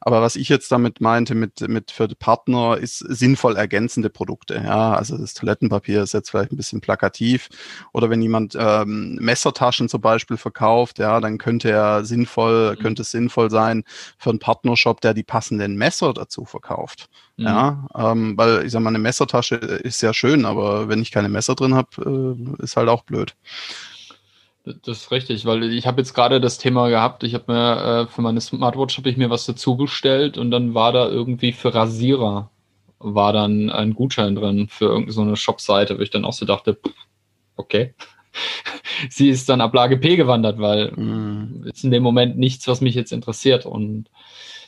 Aber 0.00 0.20
was 0.20 0.36
ich 0.36 0.48
jetzt 0.48 0.70
damit 0.70 1.00
meinte, 1.00 1.34
mit, 1.34 1.66
mit 1.68 1.90
für 1.90 2.06
die 2.06 2.14
Partner, 2.14 2.76
ist 2.76 2.98
sinnvoll 2.98 3.56
ergänzende 3.56 4.10
Produkte. 4.10 4.62
Ja, 4.62 4.92
also 4.92 5.16
das 5.16 5.34
Toilettenpapier 5.34 6.02
ist 6.02 6.14
jetzt 6.14 6.30
vielleicht 6.30 6.52
ein 6.52 6.56
bisschen 6.56 6.80
plakativ. 6.80 7.48
Oder 7.92 8.10
wenn 8.10 8.22
jemand 8.22 8.56
ähm, 8.58 9.16
Messertaschen 9.20 9.88
zum 9.88 10.00
Beispiel 10.00 10.36
verkauft, 10.36 10.98
ja, 10.98 11.20
dann 11.20 11.38
könnte 11.38 11.70
er 11.70 12.04
sinnvoll, 12.04 12.72
mhm. 12.72 12.82
könnte 12.82 13.02
es 13.02 13.10
sinnvoll 13.10 13.50
sein 13.50 13.84
für 14.18 14.30
einen 14.30 14.38
Partnershop, 14.38 15.00
der 15.00 15.14
die 15.14 15.22
passenden 15.24 15.76
Messer 15.76 16.10
dazu 16.26 16.44
verkauft. 16.44 17.08
Mhm. 17.36 17.44
Ja, 17.44 17.86
ähm, 17.96 18.36
weil 18.36 18.64
ich 18.66 18.72
sag 18.72 18.80
mal, 18.80 18.90
eine 18.90 18.98
Messertasche 18.98 19.56
ist 19.56 20.02
ja 20.02 20.12
schön, 20.12 20.44
aber 20.44 20.88
wenn 20.88 21.02
ich 21.02 21.10
keine 21.10 21.28
Messer 21.28 21.54
drin 21.54 21.74
habe, 21.74 22.36
äh, 22.60 22.62
ist 22.62 22.76
halt 22.76 22.88
auch 22.88 23.04
blöd. 23.04 23.34
Das 24.64 24.98
ist 24.98 25.10
richtig, 25.12 25.46
weil 25.46 25.62
ich 25.72 25.86
habe 25.86 26.00
jetzt 26.00 26.12
gerade 26.12 26.40
das 26.40 26.58
Thema 26.58 26.88
gehabt, 26.88 27.22
ich 27.22 27.34
habe 27.34 27.52
mir 27.52 28.02
äh, 28.02 28.06
für 28.08 28.20
meine 28.20 28.40
Smartwatch 28.40 28.98
habe 28.98 29.08
ich 29.08 29.16
mir 29.16 29.30
was 29.30 29.46
dazu 29.46 29.76
bestellt 29.76 30.38
und 30.38 30.50
dann 30.50 30.74
war 30.74 30.92
da 30.92 31.08
irgendwie 31.08 31.52
für 31.52 31.72
Rasierer 31.72 32.50
war 32.98 33.32
dann 33.32 33.70
ein 33.70 33.94
Gutschein 33.94 34.34
drin 34.34 34.68
für 34.68 34.86
irgendeine 34.86 35.12
so 35.12 35.22
eine 35.22 35.36
Shop-Seite, 35.36 35.98
wo 35.98 36.02
ich 36.02 36.10
dann 36.10 36.24
auch 36.24 36.32
so 36.32 36.46
dachte, 36.46 36.78
okay. 37.56 37.94
Sie 39.10 39.28
ist 39.28 39.48
dann 39.48 39.60
Ablage 39.60 39.98
P 39.98 40.16
gewandert, 40.16 40.58
weil 40.58 40.90
mm. 40.92 41.64
ist 41.66 41.84
in 41.84 41.90
dem 41.90 42.02
Moment 42.02 42.36
nichts, 42.38 42.66
was 42.68 42.80
mich 42.80 42.94
jetzt 42.94 43.12
interessiert 43.12 43.66
und 43.66 44.10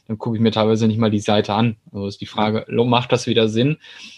dann 0.09 0.17
gucke 0.17 0.37
ich 0.37 0.43
mir 0.43 0.51
teilweise 0.51 0.89
nicht 0.89 0.99
mal 0.99 1.11
die 1.11 1.21
Seite 1.21 1.53
an. 1.53 1.77
Also 1.93 2.07
ist 2.07 2.21
die 2.23 2.27
Frage, 2.27 2.65
macht 2.85 3.13
das 3.13 3.27
wieder 3.27 3.49
Sinn, 3.49 3.77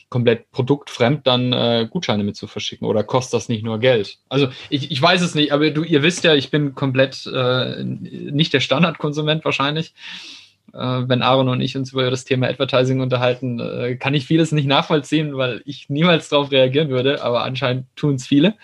komplett 0.09 0.51
produktfremd 0.53 1.27
dann 1.27 1.53
äh, 1.53 1.89
Gutscheine 1.91 2.23
mit 2.23 2.37
zu 2.37 2.47
verschicken 2.47 2.87
oder 2.87 3.03
kostet 3.03 3.35
das 3.35 3.49
nicht 3.49 3.65
nur 3.65 3.81
Geld? 3.81 4.19
Also 4.29 4.49
ich, 4.71 4.93
ich 4.93 5.03
weiß 5.03 5.21
es 5.21 5.35
nicht, 5.35 5.53
aber 5.53 5.71
du, 5.71 5.83
ihr 5.83 6.03
wisst 6.05 6.23
ja, 6.23 6.35
ich 6.35 6.51
bin 6.51 6.77
komplett 6.77 7.27
äh, 7.27 7.83
nicht 7.83 8.53
der 8.53 8.61
Standardkonsument 8.61 9.45
wahrscheinlich. 9.45 9.93
Äh, 10.73 10.79
wenn 10.79 11.23
Aaron 11.23 11.49
und 11.49 11.61
ich 11.61 11.77
uns 11.77 11.93
über 11.93 12.09
das 12.09 12.25
Thema 12.25 12.47
Advertising 12.47 13.01
unterhalten, 13.01 13.59
äh, 13.59 13.97
kann 13.97 14.15
ich 14.15 14.27
vieles 14.27 14.53
nicht 14.53 14.67
nachvollziehen, 14.67 15.37
weil 15.37 15.61
ich 15.65 15.91
niemals 15.91 16.29
darauf 16.29 16.53
reagieren 16.53 16.91
würde, 16.91 17.25
aber 17.25 17.43
anscheinend 17.43 17.87
tun 17.97 18.15
es 18.15 18.29
viele. 18.29 18.55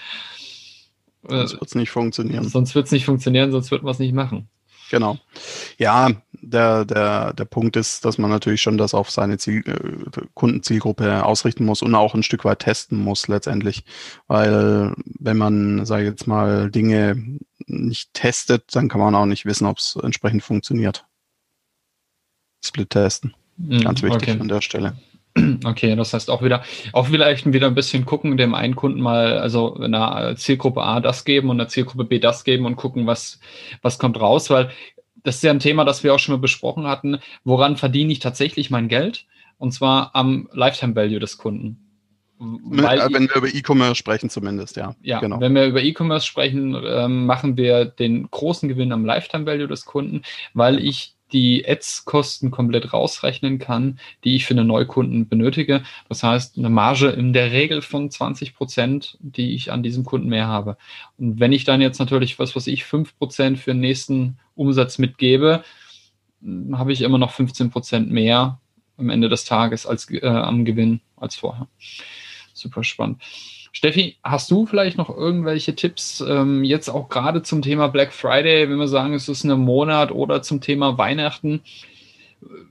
Sonst 1.28 1.54
wird 1.54 1.66
es 1.66 1.74
nicht 1.74 1.90
funktionieren. 1.90 2.48
Sonst 2.48 2.76
wird 2.76 2.86
es 2.86 2.92
nicht 2.92 3.04
funktionieren, 3.04 3.50
sonst 3.50 3.72
wird 3.72 3.82
man 3.82 3.90
es 3.90 3.98
nicht 3.98 4.14
machen. 4.14 4.48
Genau. 4.90 5.18
Ja, 5.78 6.10
der, 6.46 6.84
der, 6.84 7.32
der 7.32 7.44
Punkt 7.44 7.76
ist, 7.76 8.04
dass 8.04 8.18
man 8.18 8.30
natürlich 8.30 8.62
schon 8.62 8.78
das 8.78 8.94
auf 8.94 9.10
seine 9.10 9.38
Ziel, 9.38 9.62
äh, 9.66 10.26
Kundenzielgruppe 10.34 11.24
ausrichten 11.24 11.64
muss 11.64 11.82
und 11.82 11.94
auch 11.94 12.14
ein 12.14 12.22
Stück 12.22 12.44
weit 12.44 12.60
testen 12.60 12.98
muss 12.98 13.28
letztendlich. 13.28 13.84
Weil 14.26 14.94
wenn 15.18 15.36
man, 15.36 15.84
sage 15.84 16.04
ich 16.04 16.10
jetzt 16.10 16.26
mal, 16.26 16.70
Dinge 16.70 17.38
nicht 17.66 18.14
testet, 18.14 18.74
dann 18.74 18.88
kann 18.88 19.00
man 19.00 19.14
auch 19.14 19.26
nicht 19.26 19.44
wissen, 19.44 19.66
ob 19.66 19.78
es 19.78 19.98
entsprechend 20.02 20.42
funktioniert. 20.42 21.04
Split 22.64 22.90
testen. 22.90 23.34
Mhm, 23.56 23.82
Ganz 23.82 24.02
wichtig 24.02 24.30
okay. 24.30 24.40
an 24.40 24.48
der 24.48 24.60
Stelle. 24.60 24.96
Okay, 25.64 25.94
das 25.96 26.14
heißt 26.14 26.30
auch 26.30 26.42
wieder, 26.42 26.62
auch 26.94 27.08
vielleicht 27.08 27.52
wieder 27.52 27.66
ein 27.66 27.74
bisschen 27.74 28.06
gucken, 28.06 28.38
dem 28.38 28.54
einen 28.54 28.74
Kunden 28.74 29.02
mal, 29.02 29.38
also 29.38 29.76
in 29.76 29.92
der 29.92 30.34
Zielgruppe 30.38 30.82
A 30.82 31.00
das 31.00 31.26
geben 31.26 31.50
und 31.50 31.58
der 31.58 31.68
Zielgruppe 31.68 32.04
B 32.04 32.18
das 32.18 32.42
geben 32.42 32.64
und 32.64 32.76
gucken, 32.76 33.06
was, 33.06 33.38
was 33.82 33.98
kommt 33.98 34.18
raus, 34.18 34.48
weil 34.48 34.70
das 35.26 35.36
ist 35.36 35.42
ja 35.42 35.50
ein 35.50 35.58
Thema, 35.58 35.84
das 35.84 36.04
wir 36.04 36.14
auch 36.14 36.20
schon 36.20 36.36
mal 36.36 36.40
besprochen 36.40 36.86
hatten. 36.86 37.18
Woran 37.42 37.76
verdiene 37.76 38.12
ich 38.12 38.20
tatsächlich 38.20 38.70
mein 38.70 38.86
Geld? 38.86 39.26
Und 39.58 39.72
zwar 39.72 40.14
am 40.14 40.48
Lifetime 40.52 40.94
Value 40.94 41.18
des 41.18 41.36
Kunden. 41.36 41.78
Weil 42.38 43.00
wenn 43.12 43.28
wir 43.28 43.36
über 43.36 43.48
E-Commerce 43.48 43.96
sprechen 43.96 44.30
zumindest, 44.30 44.76
ja. 44.76 44.94
Ja, 45.02 45.18
genau. 45.18 45.40
wenn 45.40 45.54
wir 45.54 45.66
über 45.66 45.82
E-Commerce 45.82 46.26
sprechen, 46.26 46.80
ähm, 46.86 47.26
machen 47.26 47.56
wir 47.56 47.86
den 47.86 48.30
großen 48.30 48.68
Gewinn 48.68 48.92
am 48.92 49.04
Lifetime 49.04 49.46
Value 49.46 49.66
des 49.66 49.84
Kunden, 49.84 50.22
weil 50.54 50.78
ich 50.78 51.15
die 51.32 51.64
Ads-Kosten 51.66 52.50
komplett 52.50 52.92
rausrechnen 52.92 53.58
kann, 53.58 53.98
die 54.24 54.36
ich 54.36 54.46
für 54.46 54.54
einen 54.54 54.66
Neukunden 54.66 55.28
benötige. 55.28 55.82
Das 56.08 56.22
heißt, 56.22 56.56
eine 56.56 56.70
Marge 56.70 57.08
in 57.08 57.32
der 57.32 57.52
Regel 57.52 57.82
von 57.82 58.10
20 58.10 58.54
Prozent, 58.54 59.18
die 59.20 59.54
ich 59.54 59.72
an 59.72 59.82
diesem 59.82 60.04
Kunden 60.04 60.28
mehr 60.28 60.46
habe. 60.46 60.76
Und 61.18 61.40
wenn 61.40 61.52
ich 61.52 61.64
dann 61.64 61.80
jetzt 61.80 61.98
natürlich, 61.98 62.38
was 62.38 62.54
weiß 62.54 62.66
ich, 62.68 62.84
5 62.84 63.18
Prozent 63.18 63.58
für 63.58 63.72
den 63.72 63.80
nächsten 63.80 64.38
Umsatz 64.54 64.98
mitgebe, 64.98 65.64
habe 66.72 66.92
ich 66.92 67.02
immer 67.02 67.18
noch 67.18 67.32
15 67.32 67.70
Prozent 67.70 68.10
mehr 68.10 68.60
am 68.96 69.10
Ende 69.10 69.28
des 69.28 69.44
Tages 69.44 69.86
als 69.86 70.10
äh, 70.10 70.26
am 70.26 70.64
Gewinn 70.64 71.00
als 71.16 71.36
vorher. 71.36 71.66
Super 72.52 72.84
spannend. 72.84 73.22
Steffi, 73.76 74.16
hast 74.24 74.50
du 74.50 74.64
vielleicht 74.64 74.96
noch 74.96 75.14
irgendwelche 75.14 75.74
Tipps, 75.74 76.24
ähm, 76.26 76.64
jetzt 76.64 76.88
auch 76.88 77.10
gerade 77.10 77.42
zum 77.42 77.60
Thema 77.60 77.88
Black 77.88 78.10
Friday, 78.10 78.70
wenn 78.70 78.78
wir 78.78 78.88
sagen, 78.88 79.12
es 79.12 79.28
ist 79.28 79.44
ein 79.44 79.60
Monat 79.60 80.10
oder 80.10 80.40
zum 80.40 80.62
Thema 80.62 80.96
Weihnachten? 80.96 81.60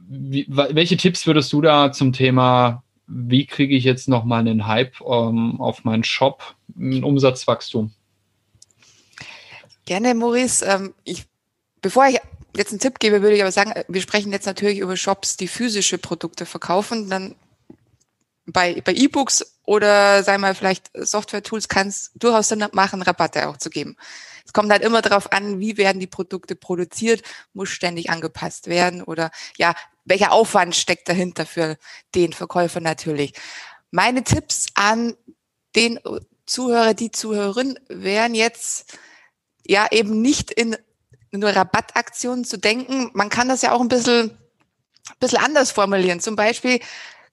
Wie, 0.09 0.47
welche 0.49 0.97
Tipps 0.97 1.27
würdest 1.27 1.53
du 1.53 1.61
da 1.61 1.91
zum 1.91 2.11
Thema, 2.11 2.81
wie 3.05 3.45
kriege 3.45 3.75
ich 3.75 3.83
jetzt 3.83 4.09
nochmal 4.09 4.39
einen 4.39 4.65
Hype 4.65 4.99
ähm, 5.01 5.61
auf 5.61 5.83
meinen 5.83 6.03
Shop, 6.03 6.55
ein 6.75 7.03
Umsatzwachstum? 7.03 7.91
Gerne, 9.85 10.15
Maurice. 10.15 10.65
Ähm, 10.65 10.95
ich, 11.03 11.25
bevor 11.83 12.07
ich 12.07 12.17
jetzt 12.57 12.71
einen 12.71 12.79
Tipp 12.79 12.97
gebe, 12.97 13.21
würde 13.21 13.35
ich 13.35 13.43
aber 13.43 13.51
sagen, 13.51 13.73
wir 13.87 14.01
sprechen 14.01 14.31
jetzt 14.31 14.47
natürlich 14.47 14.79
über 14.79 14.97
Shops, 14.97 15.37
die 15.37 15.49
physische 15.49 15.99
Produkte 15.99 16.47
verkaufen. 16.47 17.11
Dann 17.11 17.35
bei, 18.45 18.81
bei 18.81 18.93
E-Books 18.93 19.57
oder 19.63 20.23
sei 20.23 20.37
mal 20.37 20.55
vielleicht 20.55 20.91
Software-Tools 20.93 21.67
kann 21.67 21.87
es 21.87 22.11
durchaus 22.15 22.49
Sinn 22.49 22.65
machen, 22.73 23.01
Rabatte 23.01 23.47
auch 23.47 23.57
zu 23.57 23.69
geben. 23.69 23.97
Es 24.45 24.53
kommt 24.53 24.71
halt 24.71 24.83
immer 24.83 25.01
darauf 25.01 25.31
an, 25.31 25.59
wie 25.59 25.77
werden 25.77 25.99
die 25.99 26.07
Produkte 26.07 26.55
produziert, 26.55 27.23
muss 27.53 27.69
ständig 27.69 28.09
angepasst 28.09 28.67
werden 28.67 29.01
oder 29.01 29.31
ja, 29.57 29.73
welcher 30.05 30.31
Aufwand 30.31 30.75
steckt 30.75 31.09
dahinter 31.09 31.45
für 31.45 31.77
den 32.13 32.31
Verkäufer 32.31 32.79
natürlich. 32.79 33.33
Meine 33.89 34.23
Tipps 34.23 34.67
an 34.75 35.15
den 35.75 35.99
Zuhörer, 36.45 36.93
die 36.93 37.11
Zuhörerin 37.11 37.79
wären 37.89 38.35
jetzt 38.35 38.97
ja 39.65 39.87
eben 39.91 40.21
nicht 40.21 40.51
in 40.51 40.77
nur 41.31 41.49
Rabattaktionen 41.49 42.45
zu 42.45 42.57
denken. 42.57 43.09
Man 43.13 43.29
kann 43.29 43.49
das 43.49 43.61
ja 43.61 43.71
auch 43.71 43.81
ein 43.81 43.89
bisschen, 43.89 44.37
bisschen 45.19 45.39
anders 45.39 45.71
formulieren. 45.71 46.19
Zum 46.19 46.35
Beispiel, 46.35 46.79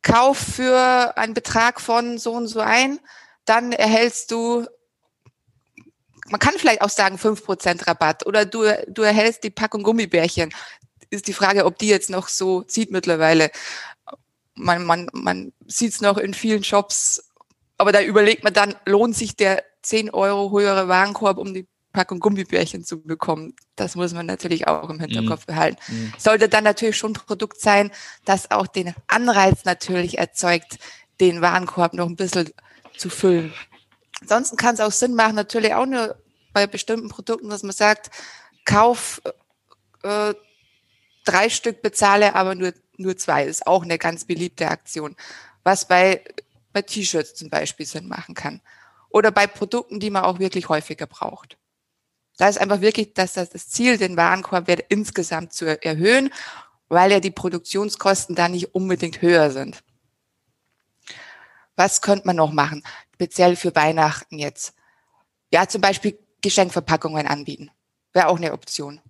kauf 0.03 0.39
für 0.39 1.17
einen 1.17 1.35
Betrag 1.35 1.81
von 1.81 2.19
so 2.19 2.33
und 2.33 2.49
so 2.49 2.61
ein, 2.61 2.99
dann 3.45 3.73
erhältst 3.73 4.31
du, 4.31 4.67
man 6.29 6.41
kann 6.41 6.55
vielleicht 6.59 6.83
auch 6.83 6.91
sagen, 6.91 7.19
fünf 7.19 7.45
Prozent 7.45 7.87
Rabatt 7.87 8.27
oder 8.27 8.45
du, 8.45 8.65
du 8.89 9.03
erhältst 9.03 9.45
die 9.45 9.51
Packung 9.51 9.83
Gummibärchen. 9.83 10.53
Ist 11.11 11.29
die 11.29 11.33
Frage, 11.33 11.67
ob 11.67 11.79
die 11.79 11.89
jetzt 11.89 12.11
noch 12.11 12.29
so 12.29 12.63
zieht 12.63 12.91
mittlerweile. 12.91 13.51
Man, 14.55 14.85
man, 14.85 15.09
man 15.13 15.53
sieht 15.67 15.93
es 15.93 16.01
noch 16.01 16.19
in 16.19 16.35
vielen 16.35 16.65
Shops, 16.65 17.31
aber 17.79 17.93
da 17.93 18.03
überlegt 18.03 18.45
man 18.45 18.53
dann, 18.53 18.77
lohnt 18.87 19.17
sich 19.17 19.37
der 19.37 19.65
10 19.83 20.11
Euro 20.11 20.51
höhere 20.53 20.89
Warenkorb, 20.89 21.39
um 21.39 21.53
die 21.53 21.67
Packung 21.93 22.21
Gummibärchen 22.21 22.85
zu 22.85 23.03
bekommen. 23.03 23.55
Das 23.77 23.95
muss 23.97 24.15
man 24.15 24.27
natürlich 24.27 24.67
auch 24.67 24.89
im 24.89 25.01
Hinterkopf 25.01 25.47
mhm. 25.47 25.53
behalten. 25.53 25.79
Mhm. 25.89 26.13
Sollte 26.19 26.49
dann 26.49 26.65
natürlich 26.65 26.97
schon 26.97 27.13
ein 27.13 27.15
Produkt 27.15 27.61
sein, 27.61 27.91
das 28.25 28.51
auch 28.51 28.67
den 28.67 28.95
Anreiz 29.09 29.65
natürlich 29.65 30.19
erzeugt, 30.19 30.79
den 31.21 31.41
Warenkorb 31.41 31.95
noch 31.95 32.07
ein 32.07 32.17
bisschen 32.17 32.51
zu 32.97 33.11
füllen. 33.11 33.53
Ansonsten 34.21 34.57
kann 34.57 34.75
es 34.75 34.81
auch 34.81 34.93
Sinn 34.93 35.15
machen, 35.15 35.35
natürlich 35.35 35.75
auch 35.75 35.87
nur 35.87 36.17
bei 36.53 36.67
bestimmten 36.67 37.09
Produkten, 37.09 37.51
dass 37.51 37.63
man 37.63 37.73
sagt, 37.73 38.11
kauf 38.65 39.21
äh, 40.03 40.35
drei 41.25 41.49
Stück, 41.49 41.83
bezahle 41.83 42.35
aber 42.35 42.55
nur, 42.55 42.73
nur 42.97 43.17
zwei. 43.17 43.45
Ist 43.45 43.67
auch 43.67 43.83
eine 43.83 43.99
ganz 43.99 44.25
beliebte 44.25 44.69
Aktion. 44.69 45.17
Was 45.65 45.87
bei, 45.87 46.23
bei 46.73 46.83
T-Shirts 46.83 47.35
zum 47.35 47.51
Beispiel 47.51 47.87
Sinn 47.87 48.09
machen 48.09 48.35
kann. 48.35 48.61
Oder 49.11 49.31
bei 49.31 49.47
Produkten, 49.47 50.01
die 50.01 50.11
man 50.11 50.25
auch 50.25 50.39
wirklich 50.39 50.69
häufiger 50.69 51.07
braucht. 51.07 51.57
Da 52.39 52.49
ist 52.49 52.59
einfach 52.59 52.81
wirklich 52.81 53.15
dass 53.15 53.35
das, 53.35 53.51
das 53.51 53.69
Ziel, 53.69 53.99
den 53.99 54.17
Warenkorbwert 54.17 54.85
insgesamt 54.89 55.53
zu 55.53 55.67
erhöhen, 55.83 56.33
weil 56.89 57.11
ja 57.11 57.21
die 57.21 57.31
Produktionskosten 57.31 58.35
da 58.35 58.49
nicht 58.49 58.75
unbedingt 58.75 59.23
höher 59.23 59.51
sind. 59.51 59.83
Was 61.77 62.03
könnte 62.03 62.27
man 62.27 62.37
noch 62.37 62.53
machen, 62.53 62.83
speziell 63.15 63.57
für 63.57 63.75
Weihnachten 63.75 64.39
jetzt? 64.39 64.75
Ja, 65.53 65.69
zum 65.69 65.81
Beispiel 65.81 66.19
Geschenkverpackungen 66.43 67.27
anbieten. 67.27 67.71
Wäre 68.13 68.29
auch 68.29 68.37
eine 68.37 68.53
Option. 68.53 69.01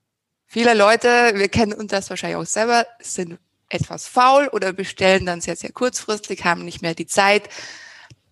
Viele 0.46 0.74
Leute, 0.74 1.32
wir 1.34 1.48
kennen 1.48 1.72
uns 1.72 1.90
das 1.90 2.10
wahrscheinlich 2.10 2.36
auch 2.36 2.46
selber, 2.46 2.86
sind 3.00 3.38
etwas 3.68 4.06
faul 4.06 4.48
oder 4.48 4.72
bestellen 4.72 5.26
dann 5.26 5.40
sehr, 5.40 5.56
sehr 5.56 5.72
kurzfristig, 5.72 6.44
haben 6.44 6.64
nicht 6.64 6.82
mehr 6.82 6.94
die 6.94 7.06
Zeit, 7.06 7.48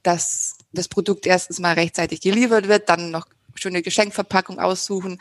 dass 0.03 0.59
das 0.73 0.89
Produkt 0.89 1.27
erstens 1.27 1.59
mal 1.59 1.75
rechtzeitig 1.75 2.21
geliefert 2.21 2.69
wird, 2.69 2.89
dann 2.89 3.11
noch 3.11 3.27
schöne 3.55 3.83
Geschenkverpackung 3.83 4.59
aussuchen 4.59 5.19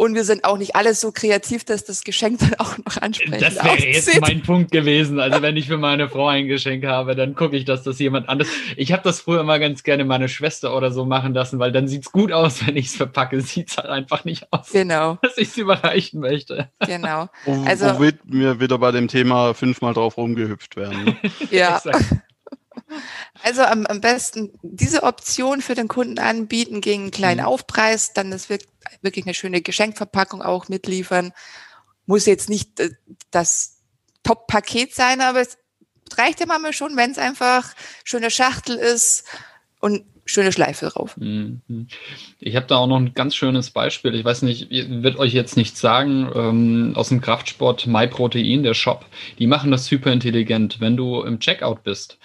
Und 0.00 0.14
wir 0.14 0.22
sind 0.22 0.44
auch 0.44 0.58
nicht 0.58 0.76
alle 0.76 0.94
so 0.94 1.10
kreativ, 1.10 1.64
dass 1.64 1.84
das 1.84 2.04
Geschenk 2.04 2.38
dann 2.38 2.54
auch 2.58 2.78
noch 2.78 3.02
ansprechend 3.02 3.42
Das 3.42 3.56
wäre 3.56 3.78
jetzt 3.78 4.20
mein 4.20 4.42
Punkt 4.42 4.70
gewesen. 4.70 5.18
Also 5.18 5.42
wenn 5.42 5.56
ich 5.56 5.66
für 5.66 5.76
meine 5.76 6.08
Frau 6.08 6.28
ein 6.28 6.46
Geschenk 6.46 6.86
habe, 6.86 7.16
dann 7.16 7.34
gucke 7.34 7.56
ich, 7.56 7.64
dass 7.64 7.82
das 7.82 7.98
jemand 7.98 8.28
anderes. 8.28 8.48
Ich 8.76 8.92
habe 8.92 9.02
das 9.02 9.20
früher 9.20 9.40
immer 9.40 9.58
ganz 9.58 9.82
gerne 9.82 10.04
meine 10.04 10.28
Schwester 10.28 10.76
oder 10.76 10.92
so 10.92 11.04
machen 11.04 11.34
lassen, 11.34 11.58
weil 11.58 11.72
dann 11.72 11.88
sieht's 11.88 12.12
gut 12.12 12.30
aus, 12.30 12.64
wenn 12.66 12.76
ich 12.76 12.86
es 12.86 12.96
verpacke. 12.96 13.40
Sieht's 13.40 13.76
halt 13.76 13.88
einfach 13.88 14.24
nicht 14.24 14.52
aus. 14.52 14.70
Genau. 14.70 15.18
Dass 15.20 15.36
ich 15.36 15.48
es 15.48 15.56
überreichen 15.56 16.20
möchte. 16.20 16.70
Genau. 16.86 17.28
Also 17.66 17.86
womit 17.96 18.20
wir 18.22 18.60
wieder 18.60 18.78
bei 18.78 18.92
dem 18.92 19.08
Thema 19.08 19.52
fünfmal 19.52 19.94
drauf 19.94 20.16
rumgehüpft 20.16 20.76
werden. 20.76 21.06
Ne? 21.06 21.16
ja. 21.50 21.82
Also 23.48 23.62
am, 23.62 23.86
am 23.86 24.02
besten 24.02 24.52
diese 24.60 25.04
Option 25.04 25.62
für 25.62 25.74
den 25.74 25.88
Kunden 25.88 26.18
anbieten 26.18 26.82
gegen 26.82 27.04
einen 27.04 27.10
kleinen 27.10 27.40
mhm. 27.40 27.46
Aufpreis, 27.46 28.12
dann 28.12 28.30
das 28.30 28.50
wird 28.50 28.66
wirklich 29.00 29.24
eine 29.24 29.32
schöne 29.32 29.62
Geschenkverpackung 29.62 30.42
auch 30.42 30.68
mitliefern. 30.68 31.32
Muss 32.04 32.26
jetzt 32.26 32.50
nicht 32.50 32.78
äh, 32.78 32.90
das 33.30 33.78
Top-Paket 34.22 34.94
sein, 34.94 35.22
aber 35.22 35.40
es 35.40 35.56
reicht 36.12 36.40
ja 36.40 36.46
manchmal 36.46 36.74
schon, 36.74 36.94
wenn 36.98 37.10
es 37.10 37.16
einfach 37.16 37.72
schöne 38.04 38.30
Schachtel 38.30 38.76
ist 38.76 39.24
und 39.80 40.04
schöne 40.28 40.52
Schleife 40.52 40.86
drauf. 40.86 41.16
Mhm. 41.16 41.60
Ich 42.38 42.54
habe 42.56 42.66
da 42.66 42.76
auch 42.76 42.86
noch 42.86 42.98
ein 42.98 43.14
ganz 43.14 43.34
schönes 43.34 43.70
Beispiel. 43.70 44.14
Ich 44.14 44.24
weiß 44.24 44.42
nicht, 44.42 44.70
wird 44.70 45.18
euch 45.18 45.32
jetzt 45.32 45.56
nichts 45.56 45.80
sagen, 45.80 46.30
ähm, 46.34 46.92
aus 46.94 47.08
dem 47.08 47.20
Kraftsport 47.20 47.86
MyProtein, 47.86 48.62
der 48.62 48.74
Shop. 48.74 49.06
Die 49.38 49.46
machen 49.46 49.70
das 49.70 49.86
super 49.86 50.12
intelligent. 50.12 50.80
Wenn 50.80 50.96
du 50.96 51.22
im 51.22 51.40
Checkout 51.40 51.82
bist, 51.82 52.18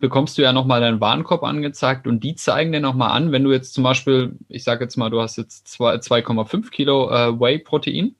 bekommst 0.00 0.36
du 0.36 0.42
ja 0.42 0.52
nochmal 0.52 0.80
deinen 0.80 1.00
Warenkorb 1.00 1.42
angezeigt 1.42 2.06
und 2.06 2.22
die 2.22 2.34
zeigen 2.34 2.72
dir 2.72 2.80
nochmal 2.80 3.12
an, 3.12 3.32
wenn 3.32 3.44
du 3.44 3.52
jetzt 3.52 3.74
zum 3.74 3.84
Beispiel, 3.84 4.36
ich 4.48 4.64
sage 4.64 4.84
jetzt 4.84 4.96
mal, 4.96 5.10
du 5.10 5.20
hast 5.20 5.36
jetzt 5.36 5.66
2,5 5.68 6.70
Kilo 6.70 7.10
äh, 7.10 7.38
Whey-Protein, 7.38 8.16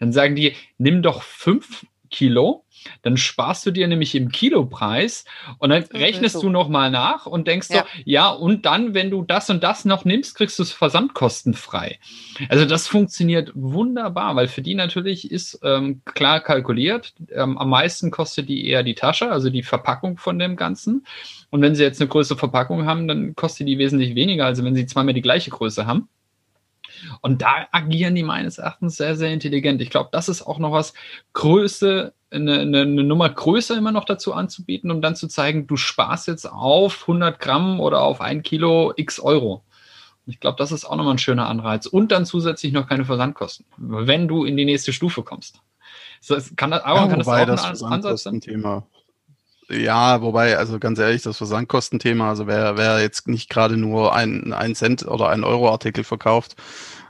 dann 0.00 0.12
sagen 0.12 0.34
die, 0.36 0.54
nimm 0.78 1.02
doch 1.02 1.22
5 1.22 1.84
Kilo 2.14 2.64
dann 3.02 3.16
sparst 3.16 3.66
du 3.66 3.70
dir 3.70 3.86
nämlich 3.86 4.14
im 4.14 4.30
Kilopreis 4.30 5.24
und 5.58 5.70
dann 5.70 5.82
rechnest 5.84 6.36
so. 6.36 6.42
du 6.42 6.48
nochmal 6.50 6.90
nach 6.90 7.26
und 7.26 7.46
denkst 7.46 7.70
ja. 7.70 7.80
so, 7.80 8.02
ja, 8.04 8.28
und 8.30 8.66
dann, 8.66 8.94
wenn 8.94 9.10
du 9.10 9.22
das 9.22 9.50
und 9.50 9.62
das 9.62 9.84
noch 9.84 10.04
nimmst, 10.04 10.36
kriegst 10.36 10.58
du 10.58 10.62
es 10.62 10.72
versandkostenfrei. 10.72 11.98
Also 12.48 12.64
das 12.64 12.86
funktioniert 12.86 13.52
wunderbar, 13.54 14.36
weil 14.36 14.48
für 14.48 14.62
die 14.62 14.74
natürlich 14.74 15.30
ist 15.30 15.60
ähm, 15.62 16.02
klar 16.04 16.40
kalkuliert, 16.40 17.14
ähm, 17.32 17.58
am 17.58 17.70
meisten 17.70 18.10
kostet 18.10 18.48
die 18.48 18.68
eher 18.68 18.82
die 18.82 18.94
Tasche, 18.94 19.30
also 19.30 19.50
die 19.50 19.62
Verpackung 19.62 20.16
von 20.16 20.38
dem 20.38 20.56
Ganzen. 20.56 21.06
Und 21.50 21.62
wenn 21.62 21.74
sie 21.74 21.82
jetzt 21.82 22.00
eine 22.00 22.08
größere 22.08 22.38
Verpackung 22.38 22.86
haben, 22.86 23.08
dann 23.08 23.34
kostet 23.34 23.68
die 23.68 23.78
wesentlich 23.78 24.14
weniger, 24.14 24.46
also 24.46 24.64
wenn 24.64 24.74
sie 24.74 24.86
zweimal 24.86 25.14
die 25.14 25.22
gleiche 25.22 25.50
Größe 25.50 25.86
haben. 25.86 26.08
Und 27.20 27.42
da 27.42 27.66
agieren 27.72 28.14
die 28.14 28.22
meines 28.22 28.58
Erachtens 28.58 28.96
sehr, 28.96 29.16
sehr 29.16 29.32
intelligent. 29.32 29.80
Ich 29.82 29.90
glaube, 29.90 30.10
das 30.12 30.28
ist 30.28 30.42
auch 30.42 30.58
noch 30.58 30.72
was 30.72 30.94
Größe, 31.32 32.12
eine, 32.30 32.60
eine, 32.60 32.80
eine, 32.82 33.04
Nummer 33.04 33.28
größer 33.28 33.76
immer 33.76 33.92
noch 33.92 34.04
dazu 34.04 34.32
anzubieten, 34.34 34.90
um 34.90 35.00
dann 35.00 35.16
zu 35.16 35.28
zeigen, 35.28 35.66
du 35.66 35.76
sparst 35.76 36.26
jetzt 36.26 36.50
auf 36.50 37.02
100 37.02 37.38
Gramm 37.38 37.80
oder 37.80 38.00
auf 38.00 38.20
ein 38.20 38.42
Kilo 38.42 38.92
x 38.96 39.20
Euro. 39.20 39.62
Ich 40.26 40.40
glaube, 40.40 40.56
das 40.58 40.72
ist 40.72 40.84
auch 40.84 40.96
nochmal 40.96 41.14
ein 41.14 41.18
schöner 41.18 41.48
Anreiz. 41.48 41.86
Und 41.86 42.10
dann 42.10 42.24
zusätzlich 42.24 42.72
noch 42.72 42.88
keine 42.88 43.04
Versandkosten, 43.04 43.66
wenn 43.76 44.26
du 44.26 44.44
in 44.44 44.56
die 44.56 44.64
nächste 44.64 44.92
Stufe 44.92 45.22
kommst. 45.22 45.60
Das 46.26 46.56
kann 46.56 46.70
das, 46.70 46.82
aber 46.82 47.00
ja, 47.00 47.08
kann 47.08 47.18
das 47.18 47.82
auch 47.82 47.86
ein 47.86 47.92
Ansatz 47.92 48.22
sein? 48.22 48.40
Thema. 48.40 48.86
Ja, 49.70 50.20
wobei, 50.20 50.58
also 50.58 50.78
ganz 50.78 50.98
ehrlich, 50.98 51.22
das 51.22 51.38
Versandkostenthema, 51.38 52.28
also 52.28 52.46
wer, 52.46 52.76
wer 52.76 53.00
jetzt 53.00 53.28
nicht 53.28 53.48
gerade 53.48 53.76
nur 53.76 54.14
ein, 54.14 54.52
ein 54.52 54.74
Cent 54.74 55.06
oder 55.06 55.30
ein 55.30 55.42
Euro 55.42 55.70
Artikel 55.70 56.04
verkauft, 56.04 56.56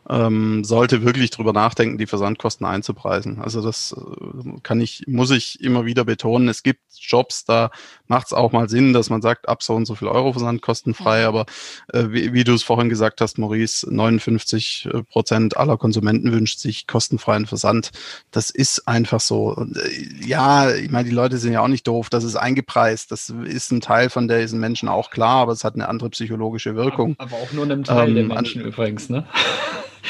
ähm, 0.08 0.64
sollte 0.64 1.02
wirklich 1.04 1.30
drüber 1.30 1.52
nachdenken, 1.52 1.98
die 1.98 2.06
Versandkosten 2.06 2.66
einzupreisen. 2.66 3.40
Also 3.40 3.62
das 3.62 3.94
äh, 3.96 4.60
kann 4.62 4.80
ich, 4.80 5.04
muss 5.06 5.30
ich 5.30 5.60
immer 5.60 5.86
wieder 5.86 6.04
betonen. 6.04 6.48
Es 6.48 6.62
gibt 6.62 6.80
Jobs, 6.98 7.44
da 7.44 7.70
macht 8.06 8.26
es 8.26 8.32
auch 8.32 8.52
mal 8.52 8.68
Sinn, 8.68 8.92
dass 8.92 9.10
man 9.10 9.22
sagt, 9.22 9.48
ab 9.48 9.62
so 9.62 9.74
und 9.74 9.86
so 9.86 9.94
viel 9.94 10.08
Euro 10.08 10.32
versandkostenfrei. 10.32 11.22
Ja. 11.22 11.28
Aber 11.28 11.46
äh, 11.92 12.04
wie, 12.10 12.32
wie 12.32 12.44
du 12.44 12.54
es 12.54 12.62
vorhin 12.62 12.88
gesagt 12.88 13.20
hast, 13.20 13.38
Maurice, 13.38 13.86
59 13.90 14.88
äh, 14.92 15.02
Prozent 15.02 15.56
aller 15.56 15.76
Konsumenten 15.78 16.32
wünscht 16.32 16.58
sich 16.58 16.86
kostenfreien 16.86 17.46
Versand. 17.46 17.90
Das 18.30 18.50
ist 18.50 18.86
einfach 18.86 19.20
so. 19.20 19.54
Und, 19.54 19.76
äh, 19.78 20.26
ja, 20.26 20.70
ich 20.70 20.90
meine, 20.90 21.08
die 21.08 21.14
Leute 21.14 21.38
sind 21.38 21.52
ja 21.52 21.60
auch 21.60 21.68
nicht 21.68 21.86
doof. 21.86 22.10
Das 22.10 22.24
ist 22.24 22.36
eingepreist. 22.36 23.10
Das 23.10 23.30
ist 23.30 23.72
ein 23.72 23.80
Teil 23.80 24.10
von 24.10 24.28
diesen 24.28 24.60
Menschen 24.60 24.88
auch 24.88 25.10
klar, 25.10 25.42
aber 25.42 25.52
es 25.52 25.64
hat 25.64 25.74
eine 25.74 25.88
andere 25.88 26.10
psychologische 26.10 26.74
Wirkung. 26.74 27.16
Aber, 27.18 27.34
aber 27.34 27.42
auch 27.42 27.52
nur 27.52 27.64
einem 27.64 27.84
Teil 27.84 28.10
ähm, 28.10 28.14
der 28.14 28.24
Menschen 28.24 28.62
übrigens, 28.62 29.08
ne? 29.08 29.26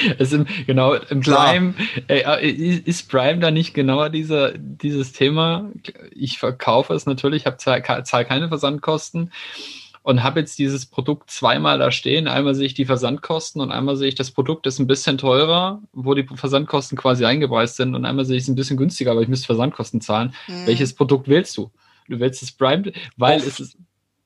Es 0.18 0.32
im, 0.32 0.46
genau, 0.66 0.94
im 0.94 1.20
Prime, 1.20 1.74
äh, 2.08 2.20
äh, 2.20 2.48
ist 2.50 3.10
Prime 3.10 3.38
da 3.38 3.50
nicht 3.50 3.74
genauer 3.74 4.10
dieser, 4.10 4.52
dieses 4.56 5.12
Thema? 5.12 5.70
Ich 6.14 6.38
verkaufe 6.38 6.94
es 6.94 7.06
natürlich, 7.06 7.46
habe 7.46 7.56
zahl, 7.56 7.82
zahl 8.04 8.24
keine 8.24 8.48
Versandkosten 8.48 9.30
und 10.04 10.22
habe 10.22 10.40
jetzt 10.40 10.58
dieses 10.58 10.84
Produkt 10.84 11.30
zweimal 11.30 11.78
da 11.78 11.90
stehen. 11.90 12.28
Einmal 12.28 12.54
sehe 12.54 12.66
ich 12.66 12.74
die 12.74 12.84
Versandkosten 12.84 13.62
und 13.62 13.72
einmal 13.72 13.96
sehe 13.96 14.08
ich, 14.08 14.14
das 14.14 14.30
Produkt 14.30 14.66
ist 14.66 14.78
ein 14.78 14.86
bisschen 14.86 15.16
teurer, 15.16 15.80
wo 15.92 16.12
die 16.12 16.26
Versandkosten 16.26 16.98
quasi 16.98 17.24
eingepreist 17.24 17.76
sind 17.76 17.94
und 17.94 18.04
einmal 18.04 18.26
sehe 18.26 18.36
ich 18.36 18.42
es 18.42 18.48
ein 18.48 18.54
bisschen 18.54 18.76
günstiger, 18.76 19.12
aber 19.12 19.22
ich 19.22 19.28
müsste 19.28 19.46
Versandkosten 19.46 20.02
zahlen. 20.02 20.34
Mhm. 20.46 20.66
Welches 20.66 20.94
Produkt 20.94 21.26
wählst 21.26 21.56
du? 21.56 21.70
Du 22.06 22.20
wählst 22.20 22.42
das 22.42 22.52
Prime, 22.52 22.92
weil 23.16 23.38
Oft. 23.38 23.46
es 23.46 23.60
ist. 23.60 23.78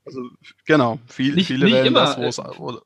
Also, 0.04 0.22
genau, 0.66 0.98
viel, 1.06 1.34
nicht, 1.34 1.46
viele 1.46 1.66
nicht 1.66 1.74
wählen 1.74 1.86
immer. 1.88 2.00
das, 2.00 2.18
wo 2.18 2.70
es 2.70 2.80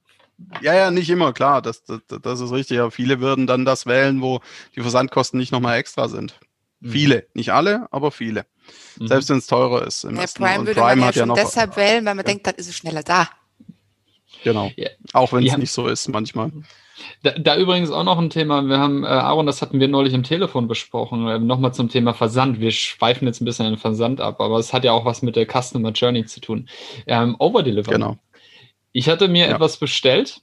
ja, 0.61 0.75
ja, 0.75 0.91
nicht 0.91 1.11
immer, 1.11 1.33
klar, 1.33 1.63
das, 1.63 1.85
das, 1.85 2.01
das 2.23 2.41
ist 2.41 2.53
richtig. 2.53 2.79
Aber 2.81 2.91
viele 2.91 3.21
würden 3.21 3.47
dann 3.47 3.65
das 3.65 3.87
wählen, 3.87 4.21
wo 4.23 4.41
die 4.77 4.81
Versandkosten 4.81 5.39
nicht 5.39 5.53
nochmal 5.53 5.79
extra 5.79 6.09
sind. 6.09 6.39
Mhm. 6.81 6.91
Viele, 6.91 7.27
nicht 7.35 7.53
alle, 7.53 7.87
aber 7.91 8.11
viele. 8.11 8.47
Mhm. 8.99 9.09
Selbst 9.09 9.29
wenn 9.31 9.39
es 9.39 9.47
teurer 9.47 9.87
ist. 9.87 10.05
Im 10.05 10.17
ja, 10.17 10.25
Prime 10.27 10.61
Und 10.61 10.67
würde 10.67 10.81
Prime 10.81 10.97
man 10.97 11.09
ja 11.09 11.13
schon 11.13 11.29
noch, 11.29 11.37
deshalb 11.37 11.77
wählen, 11.77 12.05
weil 12.05 12.15
man 12.15 12.25
ja. 12.25 12.33
denkt, 12.33 12.47
dann 12.47 12.55
ist 12.57 12.69
es 12.69 12.77
schneller 12.77 13.03
da. 13.03 13.29
Genau. 14.45 14.71
Ja. 14.77 14.89
Auch 15.13 15.33
wenn 15.33 15.45
es 15.45 15.53
ja. 15.53 15.59
nicht 15.59 15.73
so 15.73 15.87
ist 15.89 16.09
manchmal. 16.09 16.51
Da, 17.23 17.33
da, 17.33 17.57
übrigens 17.57 17.91
auch 17.91 18.05
noch 18.05 18.19
ein 18.19 18.31
Thema. 18.31 18.63
Wir 18.63 18.79
haben, 18.79 19.05
äh, 19.05 19.09
Aaron, 19.09 19.47
das 19.47 19.63
hatten 19.63 19.81
wir 19.81 19.89
neulich 19.89 20.15
im 20.15 20.23
Telefon 20.23 20.69
besprochen. 20.69 21.27
Äh, 21.27 21.39
Nochmal 21.39 21.75
zum 21.75 21.89
Thema 21.89 22.15
Versand. 22.15 22.61
Wir 22.61 22.71
schweifen 22.71 23.27
jetzt 23.27 23.41
ein 23.41 23.45
bisschen 23.45 23.67
den 23.67 23.79
Versand 23.79 24.21
ab, 24.21 24.41
aber 24.41 24.59
es 24.59 24.73
hat 24.73 24.85
ja 24.85 24.93
auch 24.93 25.05
was 25.05 25.23
mit 25.23 25.37
der 25.37 25.47
Customer 25.47 25.91
Journey 25.91 26.27
zu 26.27 26.41
tun. 26.41 26.69
Ähm, 27.07 27.37
Overdelivery. 27.39 27.95
Genau. 27.95 28.19
Ich 28.93 29.09
hatte 29.09 29.29
mir 29.29 29.49
ja. 29.49 29.55
etwas 29.55 29.77
bestellt 29.79 30.41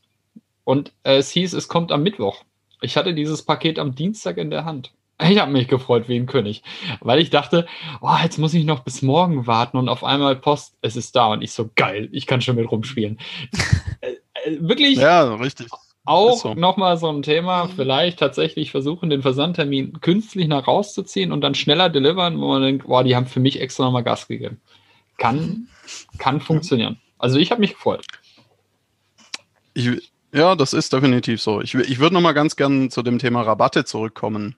und 0.64 0.92
äh, 1.04 1.18
es 1.18 1.32
hieß, 1.32 1.54
es 1.54 1.68
kommt 1.68 1.92
am 1.92 2.04
Mittwoch. 2.04 2.44
Ich 2.82 2.98
hatte 2.98 3.14
dieses 3.14 3.44
Paket 3.44 3.80
am 3.80 3.96
Dienstag 3.96 4.38
in 4.38 4.50
der 4.50 4.66
Hand. 4.66 4.92
Ich 5.22 5.38
habe 5.38 5.52
mich 5.52 5.68
gefreut 5.68 6.08
wie 6.08 6.16
ein 6.16 6.28
König, 6.28 6.64
weil 7.02 7.20
ich 7.20 7.30
dachte, 7.30 7.68
oh, 8.00 8.16
jetzt 8.24 8.38
muss 8.38 8.54
ich 8.54 8.64
noch 8.64 8.80
bis 8.82 9.02
morgen 9.02 9.48
warten 9.48 9.76
und 9.78 9.90
auf 9.90 10.06
einmal 10.06 10.38
Post, 10.38 10.78
es 10.82 10.96
ist 10.96 11.14
da 11.16 11.28
und 11.34 11.42
ich 11.42 11.52
so 11.52 11.70
geil, 11.76 12.08
ich 12.14 12.26
kann 12.26 12.42
schon 12.42 12.56
mit 12.56 12.72
rumspielen. 12.72 13.20
äh, 14.02 14.12
äh, 14.46 14.58
wirklich. 14.62 14.98
Ja, 14.98 15.36
richtig. 15.36 15.68
Auch 16.06 16.38
so. 16.38 16.54
nochmal 16.54 16.98
so 16.98 17.10
ein 17.10 17.22
Thema, 17.22 17.68
vielleicht 17.68 18.20
tatsächlich 18.20 18.72
versuchen, 18.72 19.10
den 19.10 19.22
Versandtermin 19.22 20.00
künstlich 20.00 20.48
nach 20.48 20.68
rauszuziehen 20.68 21.32
und 21.32 21.42
dann 21.42 21.54
schneller 21.54 21.90
delivern, 21.90 22.40
wo 22.40 22.48
man 22.48 22.62
denkt, 22.62 22.88
boah, 22.88 23.04
die 23.04 23.16
haben 23.16 23.28
für 23.28 23.42
mich 23.42 23.60
extra 23.60 23.84
nochmal 23.84 24.04
Gas 24.04 24.28
gegeben. 24.28 24.62
Kann, 25.18 25.68
kann 26.18 26.40
funktionieren. 26.40 26.98
Also 27.20 27.38
ich 27.38 27.52
habe 27.52 27.60
mich 27.60 27.74
gefreut. 27.74 28.06
Ich, 29.74 30.12
ja, 30.32 30.56
das 30.56 30.74
ist 30.74 30.94
definitiv 30.94 31.42
so. 31.42 31.62
Ich, 31.62 31.74
ich 31.76 32.00
würde 32.00 32.14
noch 32.14 32.22
mal 32.22 32.34
ganz 32.34 32.56
gern 32.56 32.90
zu 32.90 33.02
dem 33.02 33.20
Thema 33.20 33.42
Rabatte 33.42 33.86
zurückkommen. 33.86 34.56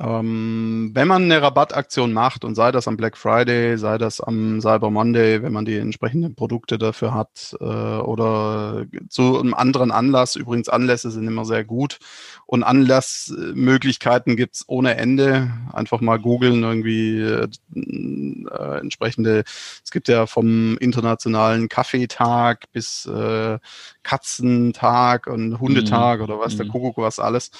Ähm, 0.00 0.90
wenn 0.94 1.08
man 1.08 1.24
eine 1.24 1.42
Rabattaktion 1.42 2.12
macht 2.12 2.44
und 2.44 2.54
sei 2.54 2.70
das 2.70 2.86
am 2.86 2.96
Black 2.96 3.16
Friday, 3.16 3.76
sei 3.78 3.98
das 3.98 4.20
am 4.20 4.60
Cyber 4.60 4.92
Monday, 4.92 5.42
wenn 5.42 5.52
man 5.52 5.64
die 5.64 5.76
entsprechenden 5.76 6.36
Produkte 6.36 6.78
dafür 6.78 7.14
hat 7.14 7.56
äh, 7.60 7.64
oder 7.64 8.86
zu 9.08 9.40
einem 9.40 9.54
anderen 9.54 9.90
Anlass, 9.90 10.36
übrigens 10.36 10.68
Anlässe 10.68 11.10
sind 11.10 11.26
immer 11.26 11.44
sehr 11.44 11.64
gut 11.64 11.98
und 12.46 12.62
Anlassmöglichkeiten 12.62 14.36
gibt's 14.36 14.64
ohne 14.68 14.96
Ende. 14.96 15.50
Einfach 15.72 16.00
mal 16.00 16.20
googeln 16.20 16.62
irgendwie 16.62 17.20
äh, 17.20 17.48
äh, 17.74 18.78
entsprechende, 18.78 19.42
es 19.84 19.90
gibt 19.90 20.06
ja 20.06 20.26
vom 20.26 20.78
internationalen 20.78 21.68
Kaffeetag 21.68 22.70
bis 22.70 23.04
äh, 23.06 23.58
Katzentag 24.04 25.26
und 25.26 25.58
Hundetag 25.58 26.18
mhm. 26.18 26.24
oder 26.24 26.38
was, 26.38 26.56
der 26.56 26.66
mhm. 26.66 26.70
Kuckuck 26.70 26.98
was 26.98 27.18
alles. 27.18 27.50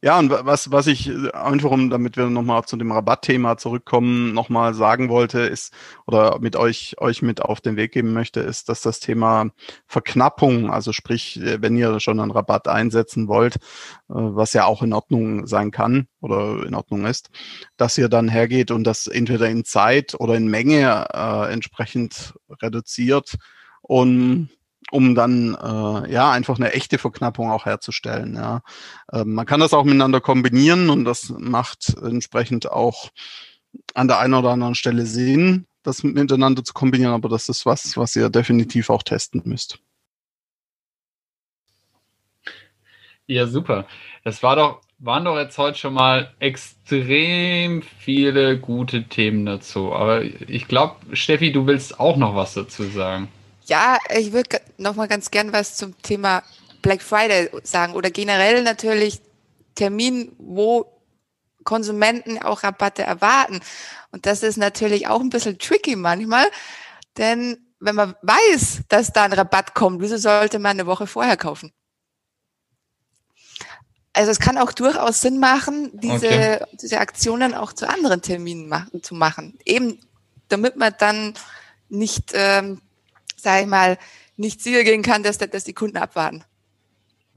Ja, 0.00 0.16
und 0.20 0.30
was, 0.30 0.70
was 0.70 0.86
ich 0.86 1.08
äh, 1.08 1.32
einfach, 1.32 1.72
um, 1.72 1.90
damit 1.90 2.16
wir 2.16 2.30
nochmal 2.30 2.62
zu 2.64 2.76
dem 2.76 2.92
Rabattthema 2.92 3.56
zurückkommen, 3.56 4.32
nochmal 4.32 4.72
sagen 4.74 5.08
wollte, 5.08 5.40
ist, 5.40 5.72
oder 6.06 6.38
mit 6.38 6.54
euch, 6.54 6.94
euch 7.00 7.20
mit 7.20 7.42
auf 7.42 7.60
den 7.60 7.76
Weg 7.76 7.92
geben 7.92 8.12
möchte, 8.12 8.38
ist, 8.38 8.68
dass 8.68 8.80
das 8.80 9.00
Thema 9.00 9.50
Verknappung, 9.88 10.70
also 10.70 10.92
sprich, 10.92 11.40
äh, 11.40 11.60
wenn 11.60 11.76
ihr 11.76 11.98
schon 11.98 12.20
einen 12.20 12.30
Rabatt 12.30 12.68
einsetzen 12.68 13.26
wollt, 13.26 13.56
äh, 13.56 13.60
was 14.08 14.52
ja 14.52 14.66
auch 14.66 14.82
in 14.82 14.92
Ordnung 14.92 15.48
sein 15.48 15.72
kann 15.72 16.06
oder 16.20 16.64
in 16.64 16.74
Ordnung 16.76 17.04
ist, 17.04 17.30
dass 17.76 17.98
ihr 17.98 18.08
dann 18.08 18.28
hergeht 18.28 18.70
und 18.70 18.84
das 18.84 19.08
entweder 19.08 19.48
in 19.48 19.64
Zeit 19.64 20.14
oder 20.14 20.36
in 20.36 20.46
Menge 20.46 21.06
äh, 21.12 21.52
entsprechend 21.52 22.34
reduziert 22.62 23.34
und 23.82 24.50
um 24.90 25.14
dann 25.14 25.54
äh, 25.54 26.12
ja 26.12 26.30
einfach 26.30 26.58
eine 26.58 26.72
echte 26.72 26.98
Verknappung 26.98 27.50
auch 27.50 27.66
herzustellen. 27.66 28.34
Ja. 28.34 28.62
Ähm, 29.12 29.34
man 29.34 29.46
kann 29.46 29.60
das 29.60 29.74
auch 29.74 29.84
miteinander 29.84 30.20
kombinieren 30.20 30.90
und 30.90 31.04
das 31.04 31.32
macht 31.36 31.96
entsprechend 32.02 32.70
auch 32.70 33.10
an 33.94 34.08
der 34.08 34.18
einen 34.18 34.34
oder 34.34 34.50
anderen 34.50 34.74
Stelle 34.74 35.06
Sinn, 35.06 35.66
das 35.82 36.02
miteinander 36.02 36.64
zu 36.64 36.72
kombinieren, 36.72 37.12
aber 37.12 37.28
das 37.28 37.48
ist 37.48 37.66
was, 37.66 37.96
was 37.96 38.16
ihr 38.16 38.30
definitiv 38.30 38.90
auch 38.90 39.02
testen 39.02 39.42
müsst. 39.44 39.78
Ja, 43.26 43.46
super. 43.46 43.86
Das 44.24 44.42
war 44.42 44.56
doch, 44.56 44.80
waren 44.98 45.26
doch 45.26 45.36
jetzt 45.36 45.58
heute 45.58 45.78
schon 45.78 45.92
mal 45.92 46.32
extrem 46.38 47.82
viele 47.82 48.58
gute 48.58 49.04
Themen 49.04 49.44
dazu. 49.44 49.92
Aber 49.92 50.22
ich 50.22 50.66
glaube, 50.66 51.14
Steffi, 51.14 51.52
du 51.52 51.66
willst 51.66 52.00
auch 52.00 52.16
noch 52.16 52.34
was 52.34 52.54
dazu 52.54 52.84
sagen. 52.84 53.28
Ja, 53.68 53.98
ich 54.16 54.32
würde 54.32 54.60
noch 54.78 54.94
mal 54.94 55.08
ganz 55.08 55.30
gern 55.30 55.52
was 55.52 55.76
zum 55.76 56.00
Thema 56.00 56.42
Black 56.80 57.02
Friday 57.02 57.50
sagen 57.64 57.94
oder 57.94 58.10
generell 58.10 58.62
natürlich 58.62 59.20
Termin, 59.74 60.34
wo 60.38 60.86
Konsumenten 61.64 62.38
auch 62.38 62.62
Rabatte 62.62 63.02
erwarten. 63.02 63.60
Und 64.10 64.24
das 64.24 64.42
ist 64.42 64.56
natürlich 64.56 65.06
auch 65.06 65.20
ein 65.20 65.28
bisschen 65.28 65.58
tricky 65.58 65.96
manchmal, 65.96 66.46
denn 67.18 67.58
wenn 67.78 67.94
man 67.94 68.14
weiß, 68.22 68.84
dass 68.88 69.12
da 69.12 69.24
ein 69.24 69.34
Rabatt 69.34 69.74
kommt, 69.74 70.00
wieso 70.00 70.16
sollte 70.16 70.58
man 70.58 70.72
eine 70.72 70.86
Woche 70.86 71.06
vorher 71.06 71.36
kaufen? 71.36 71.72
Also 74.14 74.30
es 74.30 74.40
kann 74.40 74.56
auch 74.56 74.72
durchaus 74.72 75.20
Sinn 75.20 75.38
machen, 75.38 75.90
diese, 75.92 76.26
okay. 76.26 76.64
diese 76.80 76.98
Aktionen 76.98 77.54
auch 77.54 77.74
zu 77.74 77.86
anderen 77.86 78.22
Terminen 78.22 78.66
machen, 78.66 79.02
zu 79.02 79.14
machen. 79.14 79.58
Eben 79.64 80.00
damit 80.48 80.76
man 80.76 80.94
dann 80.98 81.34
nicht, 81.90 82.32
ähm, 82.32 82.80
sag 83.40 83.62
ich 83.62 83.66
mal, 83.66 83.98
nicht 84.36 84.62
sicher 84.62 84.84
gehen 84.84 85.02
kann, 85.02 85.22
dass, 85.22 85.38
dass 85.38 85.64
die 85.64 85.72
Kunden 85.72 85.96
abwarten. 85.96 86.44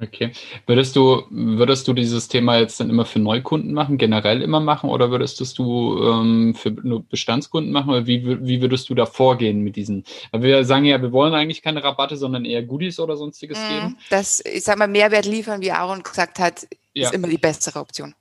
Okay. 0.02 0.32
Würdest 0.66 0.96
du, 0.96 1.24
würdest 1.30 1.88
du 1.88 1.94
dieses 1.94 2.28
Thema 2.28 2.58
jetzt 2.58 2.80
dann 2.80 2.90
immer 2.90 3.06
für 3.06 3.20
Neukunden 3.20 3.72
machen, 3.72 4.00
generell 4.00 4.42
immer 4.42 4.60
machen, 4.60 4.90
oder 4.90 5.12
würdest 5.12 5.40
du 5.60 6.04
ähm, 6.04 6.56
für 6.56 6.72
nur 6.72 7.04
Bestandskunden 7.04 7.72
machen? 7.72 7.92
Oder 7.92 8.08
wie, 8.08 8.26
wie 8.26 8.62
würdest 8.62 8.90
du 8.90 8.96
da 8.96 9.06
vorgehen 9.06 9.62
mit 9.62 9.76
diesen? 9.76 10.04
Wir 10.34 10.66
sagen 10.66 10.86
ja, 10.86 11.00
wir 11.00 11.12
wollen 11.12 11.36
eigentlich 11.36 11.62
keine 11.62 11.84
Rabatte, 11.84 12.18
sondern 12.18 12.46
eher 12.46 12.64
Goodies 12.64 13.00
oder 13.00 13.16
sonstiges 13.16 13.60
mm, 13.60 13.70
geben. 13.70 13.98
Das, 14.10 14.44
ich 14.44 14.64
sag 14.64 14.80
mal, 14.80 14.88
Mehrwert 14.88 15.28
liefern, 15.28 15.62
wie 15.62 15.72
Aaron 15.72 16.02
gesagt 16.02 16.40
hat, 16.40 16.68
ja. 16.94 17.08
ist 17.08 17.14
immer 17.14 17.28
die 17.28 17.38
bessere 17.38 17.80
Option. 17.80 18.16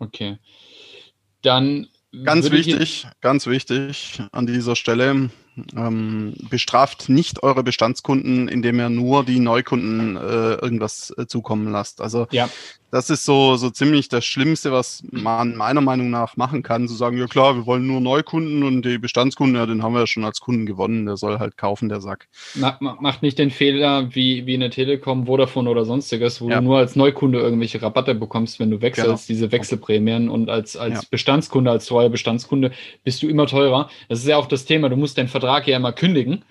Okay. 0.00 0.38
Dann 1.42 1.86
Ganz 2.22 2.50
wichtig, 2.50 3.06
ganz 3.20 3.46
wichtig 3.46 4.22
an 4.30 4.46
dieser 4.46 4.76
Stelle. 4.76 5.30
Ähm, 5.76 6.34
bestraft 6.50 7.08
nicht 7.08 7.42
eure 7.42 7.62
Bestandskunden, 7.62 8.48
indem 8.48 8.78
ihr 8.80 8.88
nur 8.88 9.24
die 9.24 9.38
Neukunden 9.38 10.16
äh, 10.16 10.54
irgendwas 10.54 11.14
äh, 11.16 11.26
zukommen 11.26 11.70
lasst. 11.70 12.00
Also 12.00 12.26
ja 12.30 12.48
das 12.94 13.10
ist 13.10 13.24
so, 13.24 13.56
so 13.56 13.70
ziemlich 13.70 14.08
das 14.08 14.24
Schlimmste, 14.24 14.70
was 14.70 15.02
man 15.10 15.56
meiner 15.56 15.80
Meinung 15.80 16.10
nach 16.10 16.36
machen 16.36 16.62
kann, 16.62 16.86
zu 16.86 16.94
sagen, 16.94 17.18
ja 17.18 17.26
klar, 17.26 17.56
wir 17.56 17.66
wollen 17.66 17.88
nur 17.88 18.00
Neukunden 18.00 18.62
und 18.62 18.84
die 18.84 18.98
Bestandskunden, 18.98 19.56
ja, 19.56 19.66
den 19.66 19.82
haben 19.82 19.94
wir 19.94 20.00
ja 20.00 20.06
schon 20.06 20.24
als 20.24 20.40
Kunden 20.40 20.64
gewonnen, 20.64 21.04
der 21.04 21.16
soll 21.16 21.40
halt 21.40 21.56
kaufen, 21.56 21.88
der 21.88 22.00
Sack. 22.00 22.28
macht 22.78 23.22
nicht 23.22 23.40
den 23.40 23.50
Fehler 23.50 24.14
wie, 24.14 24.46
wie 24.46 24.54
eine 24.54 24.70
Telekom, 24.70 25.26
Vodafone 25.26 25.68
oder 25.68 25.84
sonstiges, 25.84 26.40
wo 26.40 26.48
ja. 26.48 26.60
du 26.60 26.62
nur 26.62 26.78
als 26.78 26.94
Neukunde 26.94 27.40
irgendwelche 27.40 27.82
Rabatte 27.82 28.14
bekommst, 28.14 28.60
wenn 28.60 28.70
du 28.70 28.80
wechselst, 28.80 29.26
genau. 29.26 29.26
diese 29.26 29.50
Wechselprämien 29.50 30.28
und 30.28 30.48
als, 30.48 30.76
als 30.76 30.94
ja. 30.94 31.00
Bestandskunde, 31.10 31.72
als 31.72 31.86
treuer 31.86 32.10
Bestandskunde 32.10 32.70
bist 33.02 33.20
du 33.24 33.28
immer 33.28 33.48
teurer. 33.48 33.90
Das 34.08 34.20
ist 34.20 34.28
ja 34.28 34.36
auch 34.36 34.46
das 34.46 34.66
Thema, 34.66 34.88
du 34.88 34.94
musst 34.94 35.18
deinen 35.18 35.26
Vertrag 35.26 35.43
ja 35.46 35.76
immer 35.76 35.92
kündigen 35.92 36.44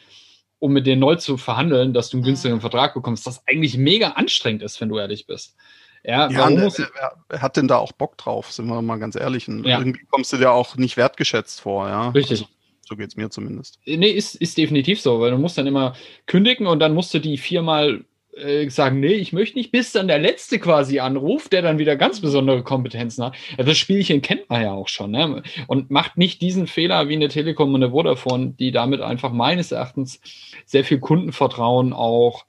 um 0.63 0.71
mit 0.71 0.87
denen 0.87 1.01
neu 1.01 1.15
zu 1.15 1.35
verhandeln, 1.35 1.91
dass 1.91 2.09
du 2.09 2.15
einen 2.15 2.23
günstigeren 2.23 2.61
Vertrag 2.61 2.93
bekommst, 2.93 3.25
was 3.25 3.45
eigentlich 3.49 3.77
mega 3.77 4.11
anstrengend 4.11 4.63
ist, 4.63 4.79
wenn 4.79 4.87
du 4.87 4.97
ehrlich 4.97 5.27
bist. 5.27 5.57
Ja, 6.05 6.29
ja 6.29 6.39
warum 6.39 6.61
muss 6.61 6.79
wer, 6.79 6.89
wer, 7.27 7.41
hat 7.41 7.57
denn 7.57 7.67
da 7.67 7.79
auch 7.79 7.91
Bock 7.91 8.17
drauf, 8.17 8.49
sind 8.49 8.67
wir 8.67 8.81
mal 8.81 8.97
ganz 8.97 9.17
ehrlich. 9.17 9.49
Und 9.49 9.65
ja. 9.65 9.79
irgendwie 9.79 10.05
kommst 10.09 10.31
du 10.31 10.37
dir 10.37 10.51
auch 10.51 10.77
nicht 10.77 10.95
wertgeschätzt 10.95 11.59
vor, 11.59 11.89
ja. 11.89 12.11
Richtig. 12.11 12.43
Also, 12.43 12.45
so 12.79 12.95
geht 12.95 13.09
es 13.09 13.17
mir 13.17 13.29
zumindest. 13.29 13.77
Nee, 13.85 14.11
ist, 14.11 14.35
ist 14.35 14.57
definitiv 14.57 15.01
so, 15.01 15.19
weil 15.19 15.31
du 15.31 15.37
musst 15.37 15.57
dann 15.57 15.67
immer 15.67 15.97
kündigen 16.27 16.65
und 16.65 16.79
dann 16.79 16.93
musst 16.93 17.13
du 17.13 17.19
die 17.19 17.37
viermal 17.37 18.05
äh, 18.35 18.69
sagen, 18.69 18.99
nee, 18.99 19.13
ich 19.13 19.33
möchte 19.33 19.57
nicht, 19.57 19.71
bis 19.71 19.91
dann 19.91 20.07
der 20.07 20.19
Letzte 20.19 20.59
quasi 20.59 20.99
anruft, 20.99 21.53
der 21.53 21.61
dann 21.61 21.77
wieder 21.77 21.95
ganz 21.95 22.19
besondere 22.19 22.63
Kompetenzen 22.63 23.23
hat. 23.25 23.35
Ja, 23.57 23.63
das 23.63 23.77
Spielchen 23.77 24.21
kennt 24.21 24.49
man 24.49 24.61
ja 24.61 24.71
auch 24.71 24.87
schon. 24.87 25.11
Ne? 25.11 25.43
Und 25.67 25.91
macht 25.91 26.17
nicht 26.17 26.41
diesen 26.41 26.67
Fehler 26.67 27.09
wie 27.09 27.15
eine 27.15 27.27
Telekom 27.27 27.73
und 27.73 27.83
eine 27.83 27.91
Vodafone, 27.91 28.55
die 28.57 28.71
damit 28.71 29.01
einfach 29.01 29.31
meines 29.31 29.71
Erachtens 29.71 30.19
sehr 30.65 30.83
viel 30.83 30.99
Kundenvertrauen 30.99 31.93
auch 31.93 32.45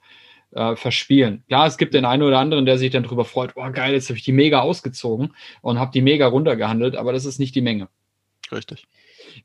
äh, 0.55 0.75
verspielen. 0.75 1.43
Klar, 1.47 1.67
es 1.67 1.77
gibt 1.77 1.93
den 1.93 2.05
einen 2.05 2.23
oder 2.23 2.39
anderen, 2.39 2.65
der 2.65 2.77
sich 2.77 2.91
dann 2.91 3.03
darüber 3.03 3.25
freut, 3.25 3.51
oh 3.55 3.71
geil, 3.71 3.93
jetzt 3.93 4.09
habe 4.09 4.17
ich 4.17 4.23
die 4.23 4.31
mega 4.31 4.61
ausgezogen 4.61 5.33
und 5.61 5.79
habe 5.79 5.91
die 5.91 6.01
mega 6.01 6.27
runtergehandelt, 6.27 6.95
aber 6.95 7.13
das 7.13 7.25
ist 7.25 7.39
nicht 7.39 7.55
die 7.55 7.61
Menge. 7.61 7.89
Richtig. 8.51 8.87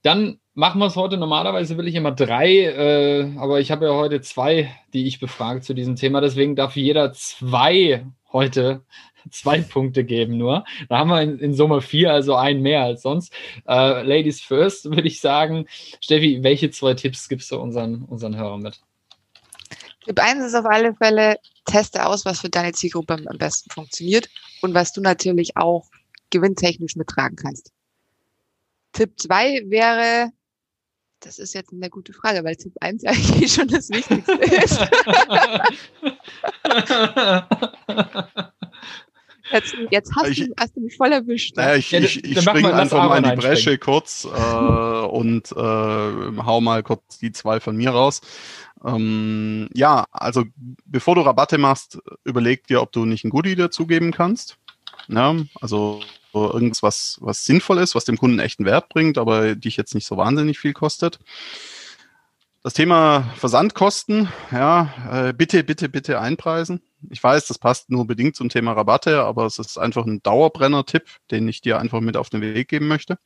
Dann 0.03 0.39
machen 0.55 0.79
wir 0.79 0.87
es 0.87 0.97
heute. 0.97 1.17
Normalerweise 1.17 1.77
will 1.77 1.89
ich 1.89 1.95
immer 1.95 2.13
drei, 2.13 2.65
äh, 2.65 3.37
aber 3.39 3.61
ich 3.61 3.71
habe 3.71 3.87
ja 3.87 3.93
heute 3.93 4.21
zwei, 4.21 4.75
die 4.93 5.07
ich 5.07 5.21
befrage 5.21 5.61
zu 5.61 5.75
diesem 5.75 5.97
Thema. 5.97 6.21
Deswegen 6.21 6.57
darf 6.57 6.77
jeder 6.77 7.13
zwei 7.13 8.07
heute 8.33 8.85
zwei 9.31 9.61
Punkte 9.61 10.05
geben 10.05 10.37
nur. 10.37 10.65
Da 10.89 10.99
haben 10.99 11.11
wir 11.11 11.23
in, 11.23 11.39
in 11.39 11.55
Summe 11.55 11.81
vier, 11.81 12.13
also 12.13 12.35
einen 12.35 12.63
mehr 12.63 12.83
als 12.83 13.03
sonst. 13.03 13.33
Äh, 13.67 14.03
Ladies 14.03 14.41
first, 14.41 14.85
würde 14.87 15.09
ich 15.09 15.21
sagen. 15.21 15.67
Steffi, 16.01 16.43
welche 16.43 16.71
zwei 16.71 16.95
Tipps 16.95 17.29
gibst 17.29 17.51
du 17.51 17.59
unseren, 17.59 18.05
unseren 18.05 18.37
Hörern 18.37 18.61
mit? 18.61 18.81
Tipp 20.05 20.19
1 20.19 20.45
ist 20.45 20.55
auf 20.55 20.65
alle 20.65 20.95
Fälle, 20.95 21.37
teste 21.67 22.07
aus, 22.07 22.25
was 22.25 22.41
für 22.41 22.49
deine 22.49 22.73
Zielgruppe 22.73 23.15
am 23.15 23.39
besten 23.39 23.71
funktioniert 23.71 24.29
und 24.63 24.73
was 24.75 24.93
du 24.93 25.01
natürlich 25.01 25.57
auch 25.57 25.87
gewinntechnisch 26.31 26.97
mittragen 26.97 27.37
kannst. 27.37 27.73
Tipp 28.93 29.19
2 29.19 29.65
wäre, 29.67 30.31
das 31.21 31.39
ist 31.39 31.55
jetzt 31.55 31.73
eine 31.73 31.91
gute 31.91 32.13
Frage, 32.13 32.45
weil 32.45 32.57
Tipp 32.57 32.75
1 32.81 33.05
eigentlich 33.05 33.53
schon 33.53 33.69
das 33.69 33.91
Wichtigste 33.91 34.33
ist. 34.33 34.81
Jetzt, 39.53 39.75
jetzt 39.91 40.13
hast, 40.15 40.29
ich, 40.29 40.47
du, 40.47 40.55
hast, 40.59 40.77
du, 40.77 40.81
mich 40.81 40.97
voll 40.97 41.13
erwischt. 41.13 41.57
Naja, 41.57 41.75
ich, 41.75 41.93
ich, 41.93 42.25
ich 42.25 42.41
springe 42.41 42.73
einfach 42.73 43.09
mal 43.09 43.19
in 43.19 43.31
die 43.31 43.37
Bresche 43.37 43.79
kurz 43.79 44.25
äh, 44.25 44.29
und 44.29 45.51
äh, 45.51 45.55
hau 45.57 46.61
mal 46.61 46.83
kurz 46.83 47.19
die 47.19 47.33
zwei 47.33 47.59
von 47.59 47.77
mir 47.77 47.91
raus. 47.91 48.21
Ähm, 48.85 49.69
ja, 49.75 50.07
also 50.11 50.45
bevor 50.87 51.17
du 51.17 51.23
Rabatte 51.23 51.59
machst, 51.59 51.99
überleg 52.25 52.67
dir, 52.67 52.81
ob 52.81 52.93
du 52.93 53.05
nicht 53.05 53.25
ein 53.25 53.31
Goodie 53.31 53.57
dazugeben 53.57 54.13
kannst. 54.13 54.57
Ja, 55.09 55.37
also 55.61 56.01
irgendwas, 56.33 56.83
was, 56.83 57.19
was 57.21 57.45
sinnvoll 57.45 57.79
ist, 57.79 57.95
was 57.95 58.05
dem 58.05 58.19
Kunden 58.19 58.39
echten 58.39 58.65
Wert 58.65 58.89
bringt, 58.89 59.19
aber 59.19 59.55
dich 59.55 59.77
jetzt 59.77 59.95
nicht 59.95 60.07
so 60.07 60.17
wahnsinnig 60.17 60.59
viel 60.59 60.73
kostet. 60.73 61.19
Das 62.63 62.75
Thema 62.75 63.23
Versandkosten, 63.37 64.29
ja, 64.53 64.93
äh, 65.11 65.33
bitte, 65.33 65.65
bitte, 65.65 65.89
bitte 65.89 66.21
einpreisen. 66.21 66.83
Ich 67.09 67.23
weiß, 67.23 67.47
das 67.47 67.59
passt 67.59 67.89
nur 67.89 68.07
bedingt 68.07 68.37
zum 68.37 68.51
Thema 68.51 68.73
Rabatte, 68.73 69.25
aber 69.25 69.47
es 69.47 69.59
ist 69.59 69.79
einfach 69.79 70.05
ein 70.05 70.23
Dauerbrenner-Tipp, 70.23 71.05
den 71.31 71.49
ich 71.49 71.63
dir 71.63 71.79
einfach 71.79 72.01
mit 72.01 72.19
auf 72.19 72.29
den 72.29 72.43
Weg 72.43 72.69
geben 72.69 72.87
möchte. 72.87 73.19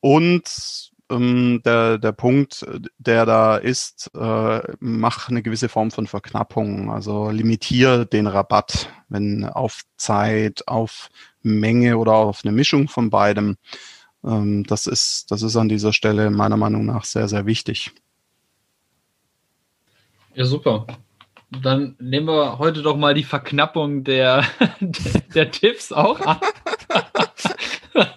Und 0.00 0.90
ähm, 1.10 1.60
der, 1.64 1.98
der 1.98 2.12
Punkt, 2.12 2.66
der 2.98 3.26
da 3.26 3.56
ist, 3.56 4.10
äh, 4.14 4.60
mach 4.80 5.28
eine 5.28 5.42
gewisse 5.42 5.68
Form 5.68 5.90
von 5.90 6.06
Verknappung. 6.06 6.90
Also 6.90 7.30
limitiere 7.30 8.06
den 8.06 8.26
Rabatt, 8.26 8.88
wenn 9.08 9.44
auf 9.44 9.82
Zeit, 9.96 10.66
auf 10.66 11.08
Menge 11.42 11.98
oder 11.98 12.14
auf 12.14 12.40
eine 12.44 12.52
Mischung 12.52 12.88
von 12.88 13.10
beidem. 13.10 13.56
Ähm, 14.24 14.64
das 14.64 14.86
ist, 14.86 15.30
das 15.30 15.42
ist 15.42 15.56
an 15.56 15.68
dieser 15.68 15.92
Stelle 15.92 16.30
meiner 16.30 16.56
Meinung 16.56 16.84
nach 16.84 17.04
sehr, 17.04 17.28
sehr 17.28 17.46
wichtig. 17.46 17.92
Ja, 20.34 20.44
super. 20.44 20.86
Dann 21.62 21.96
nehmen 22.00 22.26
wir 22.26 22.58
heute 22.58 22.82
doch 22.82 22.96
mal 22.96 23.14
die 23.14 23.24
Verknappung 23.24 24.04
der, 24.04 24.44
der, 24.80 25.20
der 25.34 25.50
Tipps 25.50 25.92
auch 25.92 26.20
ab. 26.20 26.44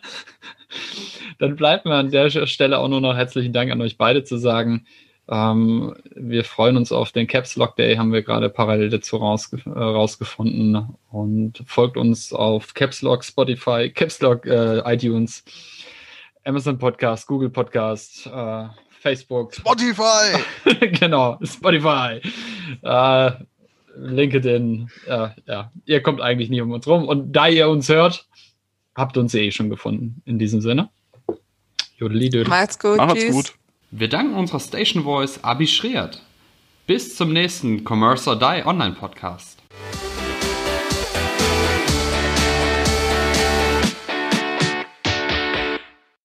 Dann 1.39 1.55
bleibt 1.55 1.85
mir 1.85 1.95
an 1.95 2.11
der 2.11 2.29
Stelle 2.29 2.77
auch 2.77 2.89
nur 2.89 3.01
noch 3.01 3.15
herzlichen 3.15 3.53
Dank 3.53 3.71
an 3.71 3.81
euch 3.81 3.97
beide 3.97 4.23
zu 4.23 4.37
sagen. 4.37 4.85
Ähm, 5.29 5.95
wir 6.15 6.43
freuen 6.43 6.75
uns 6.75 6.91
auf 6.91 7.13
den 7.13 7.27
Caps 7.27 7.55
Lock 7.55 7.77
Day, 7.77 7.95
haben 7.95 8.11
wir 8.11 8.23
gerade 8.23 8.49
parallel 8.49 8.89
dazu 8.89 9.17
rausge 9.17 9.61
äh, 9.65 9.69
rausgefunden. 9.69 10.95
Und 11.09 11.63
folgt 11.65 11.95
uns 11.95 12.33
auf 12.33 12.73
Caps 12.73 13.01
Lock, 13.01 13.23
Spotify, 13.23 13.89
Caps 13.89 14.19
Lock, 14.19 14.45
äh, 14.45 14.79
iTunes, 14.93 15.45
Amazon 16.43 16.77
Podcast, 16.77 17.25
Google 17.25 17.49
Podcast, 17.49 18.27
äh, 18.27 18.65
Facebook. 18.99 19.53
Spotify! 19.53 20.43
genau, 20.99 21.39
Spotify. 21.41 22.19
Äh, 22.81 23.31
LinkedIn. 23.95 24.89
ja, 25.07 25.71
ihr 25.85 26.01
kommt 26.01 26.21
eigentlich 26.21 26.49
nie 26.49 26.61
um 26.61 26.71
uns 26.71 26.87
rum. 26.87 27.07
Und 27.07 27.33
da 27.33 27.47
ihr 27.47 27.69
uns 27.69 27.89
hört, 27.89 28.27
habt 28.95 29.17
uns 29.17 29.33
eh 29.35 29.51
schon 29.51 29.69
gefunden. 29.69 30.21
In 30.25 30.39
diesem 30.39 30.61
Sinne. 30.61 30.89
Jodeli 31.99 32.45
Macht's 32.47 32.79
gut. 32.79 32.97
Macht's 32.97 33.29
gut. 33.29 33.53
Wir 33.91 34.07
danken 34.07 34.35
unserer 34.35 34.61
Station 34.61 35.03
Voice 35.03 35.43
Abi 35.43 35.67
Schreert. 35.67 36.21
Bis 36.87 37.15
zum 37.15 37.33
nächsten 37.33 37.83
Commerce 37.83 38.29
or 38.29 38.39
Die 38.39 38.65
Online 38.65 38.95
Podcast. 38.95 39.59